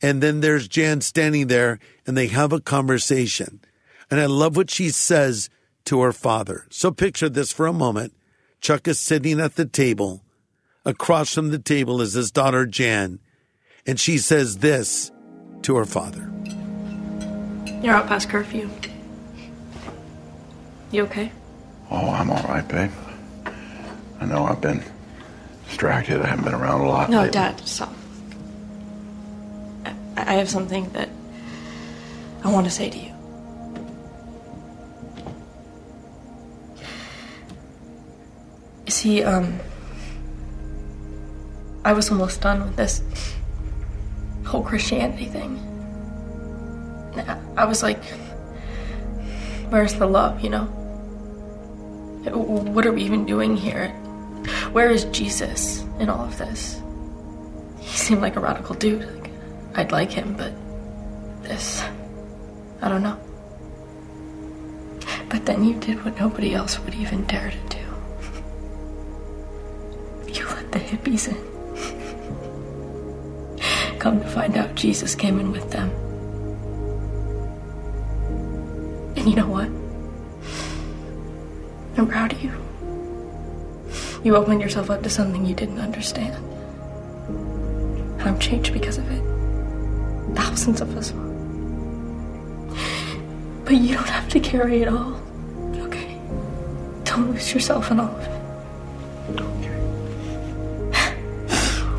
And 0.01 0.21
then 0.21 0.41
there's 0.41 0.67
Jan 0.67 1.01
standing 1.01 1.47
there 1.47 1.79
and 2.05 2.17
they 2.17 2.27
have 2.27 2.51
a 2.51 2.59
conversation. 2.59 3.61
And 4.09 4.19
I 4.19 4.25
love 4.25 4.57
what 4.57 4.69
she 4.69 4.89
says 4.89 5.49
to 5.85 6.01
her 6.01 6.11
father. 6.11 6.65
So 6.69 6.91
picture 6.91 7.29
this 7.29 7.51
for 7.51 7.67
a 7.67 7.73
moment. 7.73 8.13
Chuck 8.59 8.87
is 8.87 8.99
sitting 8.99 9.39
at 9.39 9.55
the 9.55 9.65
table. 9.65 10.23
Across 10.85 11.33
from 11.35 11.51
the 11.51 11.59
table 11.59 12.01
is 12.01 12.13
his 12.13 12.31
daughter, 12.31 12.65
Jan. 12.65 13.19
And 13.85 13.99
she 13.99 14.17
says 14.17 14.57
this 14.57 15.11
to 15.63 15.75
her 15.75 15.85
father. 15.85 16.31
You're 17.81 17.95
out 17.95 18.07
past 18.07 18.29
curfew. 18.29 18.69
You 20.91 21.03
okay? 21.03 21.31
Oh, 21.89 22.09
I'm 22.09 22.29
all 22.29 22.43
right, 22.43 22.67
babe. 22.67 22.91
I 24.19 24.25
know 24.25 24.45
I've 24.45 24.61
been 24.61 24.83
distracted. 25.67 26.21
I 26.21 26.27
haven't 26.27 26.45
been 26.45 26.53
around 26.53 26.81
a 26.81 26.87
lot. 26.87 27.09
No, 27.09 27.19
lately. 27.19 27.31
Dad, 27.31 27.59
stop. 27.61 27.93
I, 29.85 29.93
I 30.17 30.33
have 30.33 30.49
something 30.49 30.89
that 30.91 31.09
I 32.43 32.51
want 32.51 32.65
to 32.65 32.71
say 32.71 32.89
to 32.89 32.97
you. 32.97 33.11
you. 38.85 38.91
See, 38.91 39.23
um, 39.23 39.59
I 41.83 41.93
was 41.93 42.11
almost 42.11 42.41
done 42.41 42.63
with 42.63 42.75
this 42.75 43.01
whole 44.45 44.63
Christianity 44.63 45.25
thing. 45.25 45.59
I- 47.57 47.65
was 47.65 47.83
like, 47.83 48.03
where's 49.69 49.93
the 49.95 50.05
love, 50.05 50.41
you 50.41 50.49
know? 50.49 50.65
What 52.25 52.85
are 52.85 52.91
we 52.91 53.03
even 53.03 53.25
doing 53.25 53.57
here? 53.57 53.89
Where 54.71 54.89
is 54.89 55.05
Jesus 55.05 55.83
in 55.99 56.09
all 56.09 56.25
of 56.25 56.37
this? 56.37 56.81
He 57.79 57.97
seemed 57.97 58.21
like 58.21 58.35
a 58.35 58.39
radical 58.39 58.75
dude. 58.75 59.05
Like, 59.21 59.31
I'd 59.75 59.91
like 59.91 60.11
him, 60.11 60.35
but 60.35 60.53
this, 61.43 61.83
I 62.81 62.89
don't 62.89 63.03
know. 63.03 63.17
But 65.29 65.45
then 65.45 65.63
you 65.63 65.75
did 65.75 66.03
what 66.03 66.19
nobody 66.19 66.53
else 66.53 66.79
would 66.79 66.93
even 66.95 67.25
dare 67.25 67.51
to 67.51 67.57
do. 67.69 67.77
You 70.31 70.45
let 70.47 70.71
the 70.71 70.79
hippies 70.79 71.27
in. 71.27 71.50
Come 74.01 74.19
to 74.19 74.27
find 74.27 74.57
out, 74.57 74.73
Jesus 74.73 75.13
came 75.13 75.39
in 75.39 75.51
with 75.51 75.69
them. 75.69 75.91
And 79.15 79.29
you 79.29 79.35
know 79.35 79.47
what? 79.47 79.67
I'm 81.99 82.07
proud 82.07 82.33
of 82.33 82.41
you. 82.41 82.51
You 84.23 84.35
opened 84.35 84.59
yourself 84.59 84.89
up 84.89 85.03
to 85.03 85.09
something 85.11 85.45
you 85.45 85.53
didn't 85.53 85.77
understand. 85.77 86.33
And 87.27 88.23
I'm 88.23 88.39
changed 88.39 88.73
because 88.73 88.97
of 88.97 89.07
it. 89.11 89.21
Thousands 90.35 90.81
of 90.81 90.97
us 90.97 91.13
are. 91.13 91.29
But 93.65 93.75
you 93.75 93.93
don't 93.93 94.09
have 94.09 94.27
to 94.29 94.39
carry 94.39 94.81
it 94.81 94.87
all. 94.87 95.21
Okay? 95.75 96.19
Don't 97.03 97.33
lose 97.33 97.53
yourself 97.53 97.91
in 97.91 97.99
all 97.99 98.15
of 98.15 98.25
it. 98.25 98.31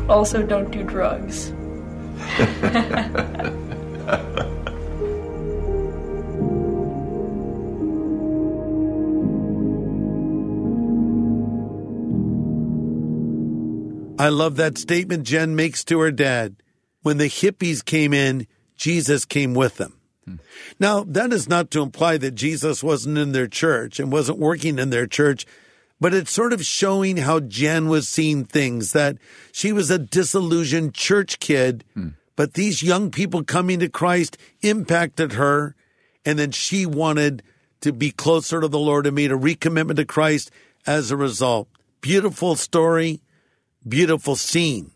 also, 0.09 0.45
don't 0.45 0.69
do 0.69 0.83
drugs. 0.83 1.53
I 14.23 14.29
love 14.29 14.55
that 14.55 14.77
statement 14.77 15.23
Jen 15.23 15.55
makes 15.55 15.83
to 15.85 15.99
her 15.99 16.11
dad. 16.11 16.55
When 17.01 17.17
the 17.17 17.25
hippies 17.25 17.83
came 17.83 18.13
in, 18.13 18.47
Jesus 18.77 19.25
came 19.25 19.53
with 19.53 19.77
them. 19.77 19.99
Hmm. 20.25 20.35
Now, 20.79 21.03
that 21.03 21.33
is 21.33 21.49
not 21.49 21.69
to 21.71 21.81
imply 21.81 22.17
that 22.17 22.31
Jesus 22.31 22.81
wasn't 22.81 23.17
in 23.17 23.33
their 23.33 23.47
church 23.47 23.99
and 23.99 24.11
wasn't 24.11 24.39
working 24.39 24.79
in 24.79 24.89
their 24.89 25.07
church, 25.07 25.45
but 25.99 26.13
it's 26.13 26.31
sort 26.31 26.53
of 26.53 26.65
showing 26.65 27.17
how 27.17 27.41
Jen 27.41 27.89
was 27.89 28.07
seeing 28.07 28.45
things, 28.45 28.93
that 28.93 29.17
she 29.51 29.71
was 29.71 29.91
a 29.91 29.99
disillusioned 29.99 30.93
church 30.93 31.39
kid, 31.39 31.83
hmm. 31.93 32.09
But 32.35 32.53
these 32.53 32.83
young 32.83 33.11
people 33.11 33.43
coming 33.43 33.79
to 33.79 33.89
Christ 33.89 34.37
impacted 34.61 35.33
her, 35.33 35.75
and 36.25 36.39
then 36.39 36.51
she 36.51 36.85
wanted 36.85 37.43
to 37.81 37.91
be 37.91 38.11
closer 38.11 38.61
to 38.61 38.67
the 38.67 38.79
Lord 38.79 39.05
and 39.05 39.15
made 39.15 39.31
a 39.31 39.37
recommitment 39.37 39.97
to 39.97 40.05
Christ 40.05 40.51
as 40.87 41.11
a 41.11 41.17
result. 41.17 41.67
Beautiful 42.01 42.55
story, 42.55 43.21
beautiful 43.87 44.35
scene. 44.35 44.91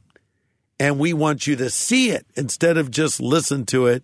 And 0.80 1.00
we 1.00 1.12
want 1.12 1.48
you 1.48 1.56
to 1.58 1.70
see 1.70 2.12
it 2.12 2.26
instead 2.36 2.78
of 2.78 2.92
just 2.92 3.20
listen 3.20 3.66
to 3.68 3.88
it. 3.88 4.04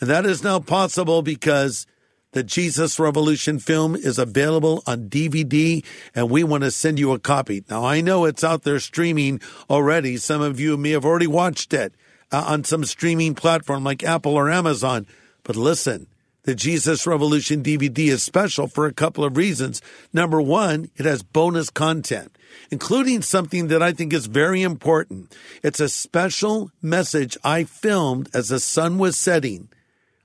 And 0.00 0.08
that 0.08 0.24
is 0.24 0.42
now 0.42 0.60
possible 0.60 1.22
because 1.22 1.86
the 2.32 2.42
Jesus 2.42 2.98
Revolution 2.98 3.58
film 3.58 3.94
is 3.94 4.18
available 4.18 4.82
on 4.86 5.08
DVD 5.08 5.84
and 6.14 6.30
we 6.30 6.42
want 6.42 6.64
to 6.64 6.70
send 6.70 6.98
you 6.98 7.12
a 7.12 7.18
copy. 7.18 7.64
Now, 7.68 7.84
I 7.84 8.00
know 8.00 8.24
it's 8.24 8.44
out 8.44 8.62
there 8.62 8.80
streaming 8.80 9.40
already. 9.68 10.16
Some 10.16 10.40
of 10.40 10.58
you 10.58 10.76
may 10.76 10.90
have 10.90 11.04
already 11.04 11.26
watched 11.26 11.74
it 11.74 11.92
uh, 12.32 12.44
on 12.46 12.64
some 12.64 12.84
streaming 12.84 13.34
platform 13.34 13.84
like 13.84 14.02
Apple 14.02 14.34
or 14.34 14.50
Amazon. 14.50 15.06
But 15.44 15.56
listen, 15.56 16.06
the 16.44 16.54
Jesus 16.54 17.06
Revolution 17.06 17.62
DVD 17.62 18.08
is 18.08 18.22
special 18.22 18.66
for 18.66 18.86
a 18.86 18.92
couple 18.92 19.24
of 19.24 19.36
reasons. 19.36 19.80
Number 20.12 20.40
one, 20.40 20.90
it 20.96 21.06
has 21.06 21.22
bonus 21.22 21.70
content, 21.70 22.36
including 22.70 23.22
something 23.22 23.68
that 23.68 23.82
I 23.82 23.92
think 23.92 24.12
is 24.12 24.26
very 24.26 24.62
important. 24.62 25.36
It's 25.62 25.78
a 25.78 25.88
special 25.88 26.72
message 26.80 27.36
I 27.44 27.64
filmed 27.64 28.28
as 28.34 28.48
the 28.48 28.58
sun 28.58 28.98
was 28.98 29.16
setting 29.16 29.68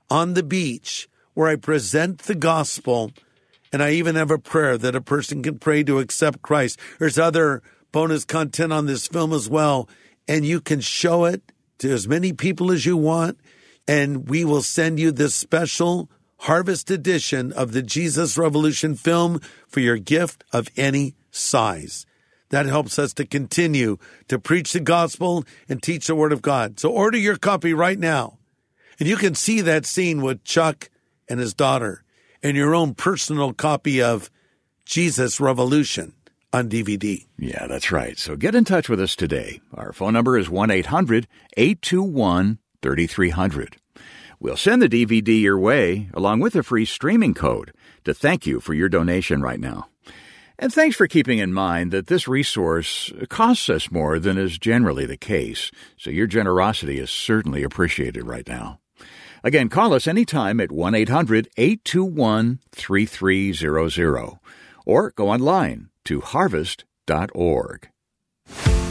on 0.09 0.33
the 0.33 0.43
beach 0.43 1.07
where 1.33 1.49
I 1.49 1.55
present 1.55 2.19
the 2.19 2.35
gospel 2.35 3.11
and 3.71 3.83
I 3.83 3.91
even 3.91 4.15
have 4.15 4.31
a 4.31 4.39
prayer 4.39 4.77
that 4.77 4.95
a 4.95 5.01
person 5.01 5.43
can 5.43 5.59
pray 5.59 5.83
to 5.83 5.99
accept 5.99 6.41
Christ. 6.41 6.79
There's 6.99 7.19
other 7.19 7.61
bonus 7.91 8.25
content 8.25 8.73
on 8.73 8.85
this 8.85 9.07
film 9.07 9.33
as 9.33 9.49
well, 9.49 9.89
and 10.27 10.45
you 10.45 10.61
can 10.61 10.79
show 10.79 11.25
it 11.25 11.51
to 11.79 11.91
as 11.91 12.07
many 12.07 12.33
people 12.33 12.71
as 12.71 12.85
you 12.85 12.97
want, 12.97 13.39
and 13.87 14.29
we 14.29 14.43
will 14.43 14.61
send 14.61 14.99
you 14.99 15.11
this 15.11 15.35
special 15.35 16.09
harvest 16.41 16.91
edition 16.91 17.51
of 17.53 17.71
the 17.71 17.81
Jesus 17.81 18.37
Revolution 18.37 18.95
film 18.95 19.39
for 19.67 19.79
your 19.79 19.97
gift 19.97 20.43
of 20.51 20.69
any 20.77 21.15
size. 21.31 22.05
That 22.49 22.65
helps 22.65 22.97
us 22.97 23.13
to 23.15 23.25
continue 23.25 23.97
to 24.27 24.39
preach 24.39 24.73
the 24.73 24.79
gospel 24.79 25.43
and 25.67 25.81
teach 25.81 26.07
the 26.07 26.15
word 26.15 26.31
of 26.31 26.41
God. 26.41 26.79
So 26.79 26.89
order 26.89 27.17
your 27.17 27.37
copy 27.37 27.73
right 27.73 27.99
now. 27.99 28.37
And 28.99 29.07
you 29.07 29.17
can 29.17 29.35
see 29.35 29.61
that 29.61 29.85
scene 29.85 30.21
with 30.21 30.43
Chuck 30.43 30.89
and 31.27 31.39
his 31.39 31.53
daughter 31.53 32.03
and 32.41 32.55
your 32.55 32.73
own 32.73 32.93
personal 32.93 33.53
copy 33.53 34.01
of 34.01 34.31
Jesus 34.85 35.39
Revolution 35.39 36.13
on 36.53 36.69
DVD. 36.69 37.25
Yeah, 37.38 37.67
that's 37.67 37.91
right. 37.91 38.17
So 38.17 38.36
get 38.36 38.55
in 38.55 38.63
touch 38.63 38.89
with 38.89 38.99
us 38.99 39.15
today. 39.15 39.62
Our 39.73 39.93
phone 39.93 40.13
number 40.13 40.38
is 40.38 40.49
1 40.49 40.71
800 40.71 41.27
821 41.55 42.60
3300. 42.81 43.77
We'll 44.39 44.57
send 44.57 44.81
the 44.81 44.89
DVD 44.89 45.41
your 45.41 45.57
way 45.57 46.10
along 46.13 46.39
with 46.39 46.55
a 46.55 46.63
free 46.63 46.86
streaming 46.86 47.33
code 47.33 47.73
to 48.03 48.13
thank 48.13 48.45
you 48.45 48.60
for 48.60 48.73
your 48.73 48.89
donation 48.89 49.41
right 49.41 49.60
now. 49.60 49.88
And 50.60 50.73
thanks 50.73 50.95
for 50.95 51.07
keeping 51.07 51.39
in 51.39 51.53
mind 51.53 51.91
that 51.91 52.07
this 52.07 52.27
resource 52.27 53.12
costs 53.29 53.69
us 53.69 53.91
more 53.91 54.17
than 54.17 54.38
is 54.38 54.57
generally 54.57 55.05
the 55.05 55.17
case, 55.17 55.69
so 55.97 56.10
your 56.10 56.25
generosity 56.25 56.97
is 56.97 57.12
certainly 57.12 57.62
appreciated 57.62 58.25
right 58.25 58.47
now. 58.47 58.79
Again, 59.43 59.69
call 59.69 59.93
us 59.93 60.07
anytime 60.07 60.60
at 60.60 60.71
1 60.71 60.95
800 60.95 61.47
821 61.57 62.60
3300 62.71 64.39
or 64.86 65.12
go 65.12 65.29
online 65.29 65.89
to 66.07 66.21
harvest.org. 66.21 67.89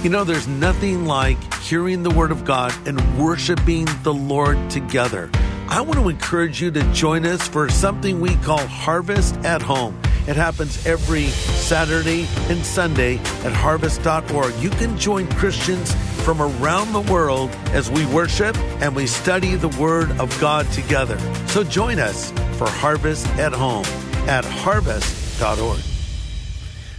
You 0.02 0.10
know, 0.10 0.22
there's 0.22 0.46
nothing 0.46 1.06
like 1.06 1.38
hearing 1.54 2.02
the 2.02 2.10
Word 2.10 2.30
of 2.30 2.44
God 2.44 2.74
and 2.86 3.18
worshiping 3.18 3.86
the 4.02 4.12
Lord 4.12 4.70
together. 4.70 5.30
I 5.68 5.80
want 5.80 5.94
to 5.94 6.08
encourage 6.10 6.60
you 6.60 6.70
to 6.70 6.82
join 6.92 7.24
us 7.24 7.48
for 7.48 7.70
something 7.70 8.20
we 8.20 8.36
call 8.36 8.64
Harvest 8.66 9.34
at 9.38 9.62
Home. 9.62 9.98
It 10.28 10.36
happens 10.36 10.86
every 10.86 11.26
Saturday 11.26 12.26
and 12.50 12.64
Sunday 12.64 13.16
at 13.16 13.52
harvest.org. 13.52 14.54
You 14.56 14.70
can 14.70 14.98
join 14.98 15.26
Christians 15.32 15.94
from 16.22 16.42
around 16.42 16.92
the 16.92 17.12
world 17.12 17.50
as 17.72 17.90
we 17.90 18.04
worship 18.06 18.56
and 18.82 18.94
we 18.94 19.06
study 19.06 19.54
the 19.54 19.74
Word 19.80 20.10
of 20.20 20.38
God 20.38 20.70
together. 20.72 21.18
So 21.46 21.64
join 21.64 21.98
us 21.98 22.30
for 22.58 22.68
Harvest 22.68 23.26
at 23.38 23.54
Home 23.54 23.86
at 24.28 24.44
harvest.org. 24.44 25.95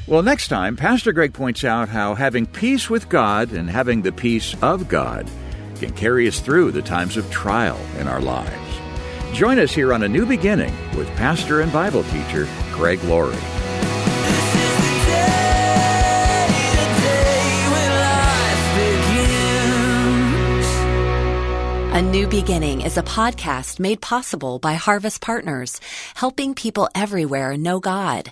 Well, 0.07 0.23
next 0.23 0.47
time, 0.47 0.77
Pastor 0.77 1.11
Greg 1.11 1.33
points 1.33 1.65
out 1.65 1.89
how 1.89 2.15
having 2.15 2.45
peace 2.45 2.89
with 2.89 3.09
God 3.09 3.51
and 3.51 3.69
having 3.69 4.01
the 4.01 4.13
peace 4.13 4.55
of 4.61 4.87
God 4.87 5.29
can 5.79 5.91
carry 5.91 6.29
us 6.29 6.39
through 6.39 6.71
the 6.71 6.81
times 6.81 7.17
of 7.17 7.29
trial 7.29 7.77
in 7.99 8.07
our 8.07 8.21
lives. 8.21 8.55
Join 9.33 9.59
us 9.59 9.73
here 9.73 9.93
on 9.93 10.03
A 10.03 10.07
New 10.07 10.25
Beginning 10.25 10.73
with 10.95 11.09
pastor 11.17 11.59
and 11.59 11.73
Bible 11.73 12.03
teacher 12.03 12.47
Greg 12.71 13.03
Laurie. 13.03 13.35
A 21.91 22.01
New 22.01 22.27
Beginning 22.27 22.79
is 22.79 22.97
a 22.97 23.03
podcast 23.03 23.77
made 23.77 23.99
possible 23.99 24.57
by 24.59 24.75
Harvest 24.75 25.19
Partners, 25.19 25.81
helping 26.15 26.53
people 26.53 26.87
everywhere 26.95 27.57
know 27.57 27.81
God. 27.81 28.31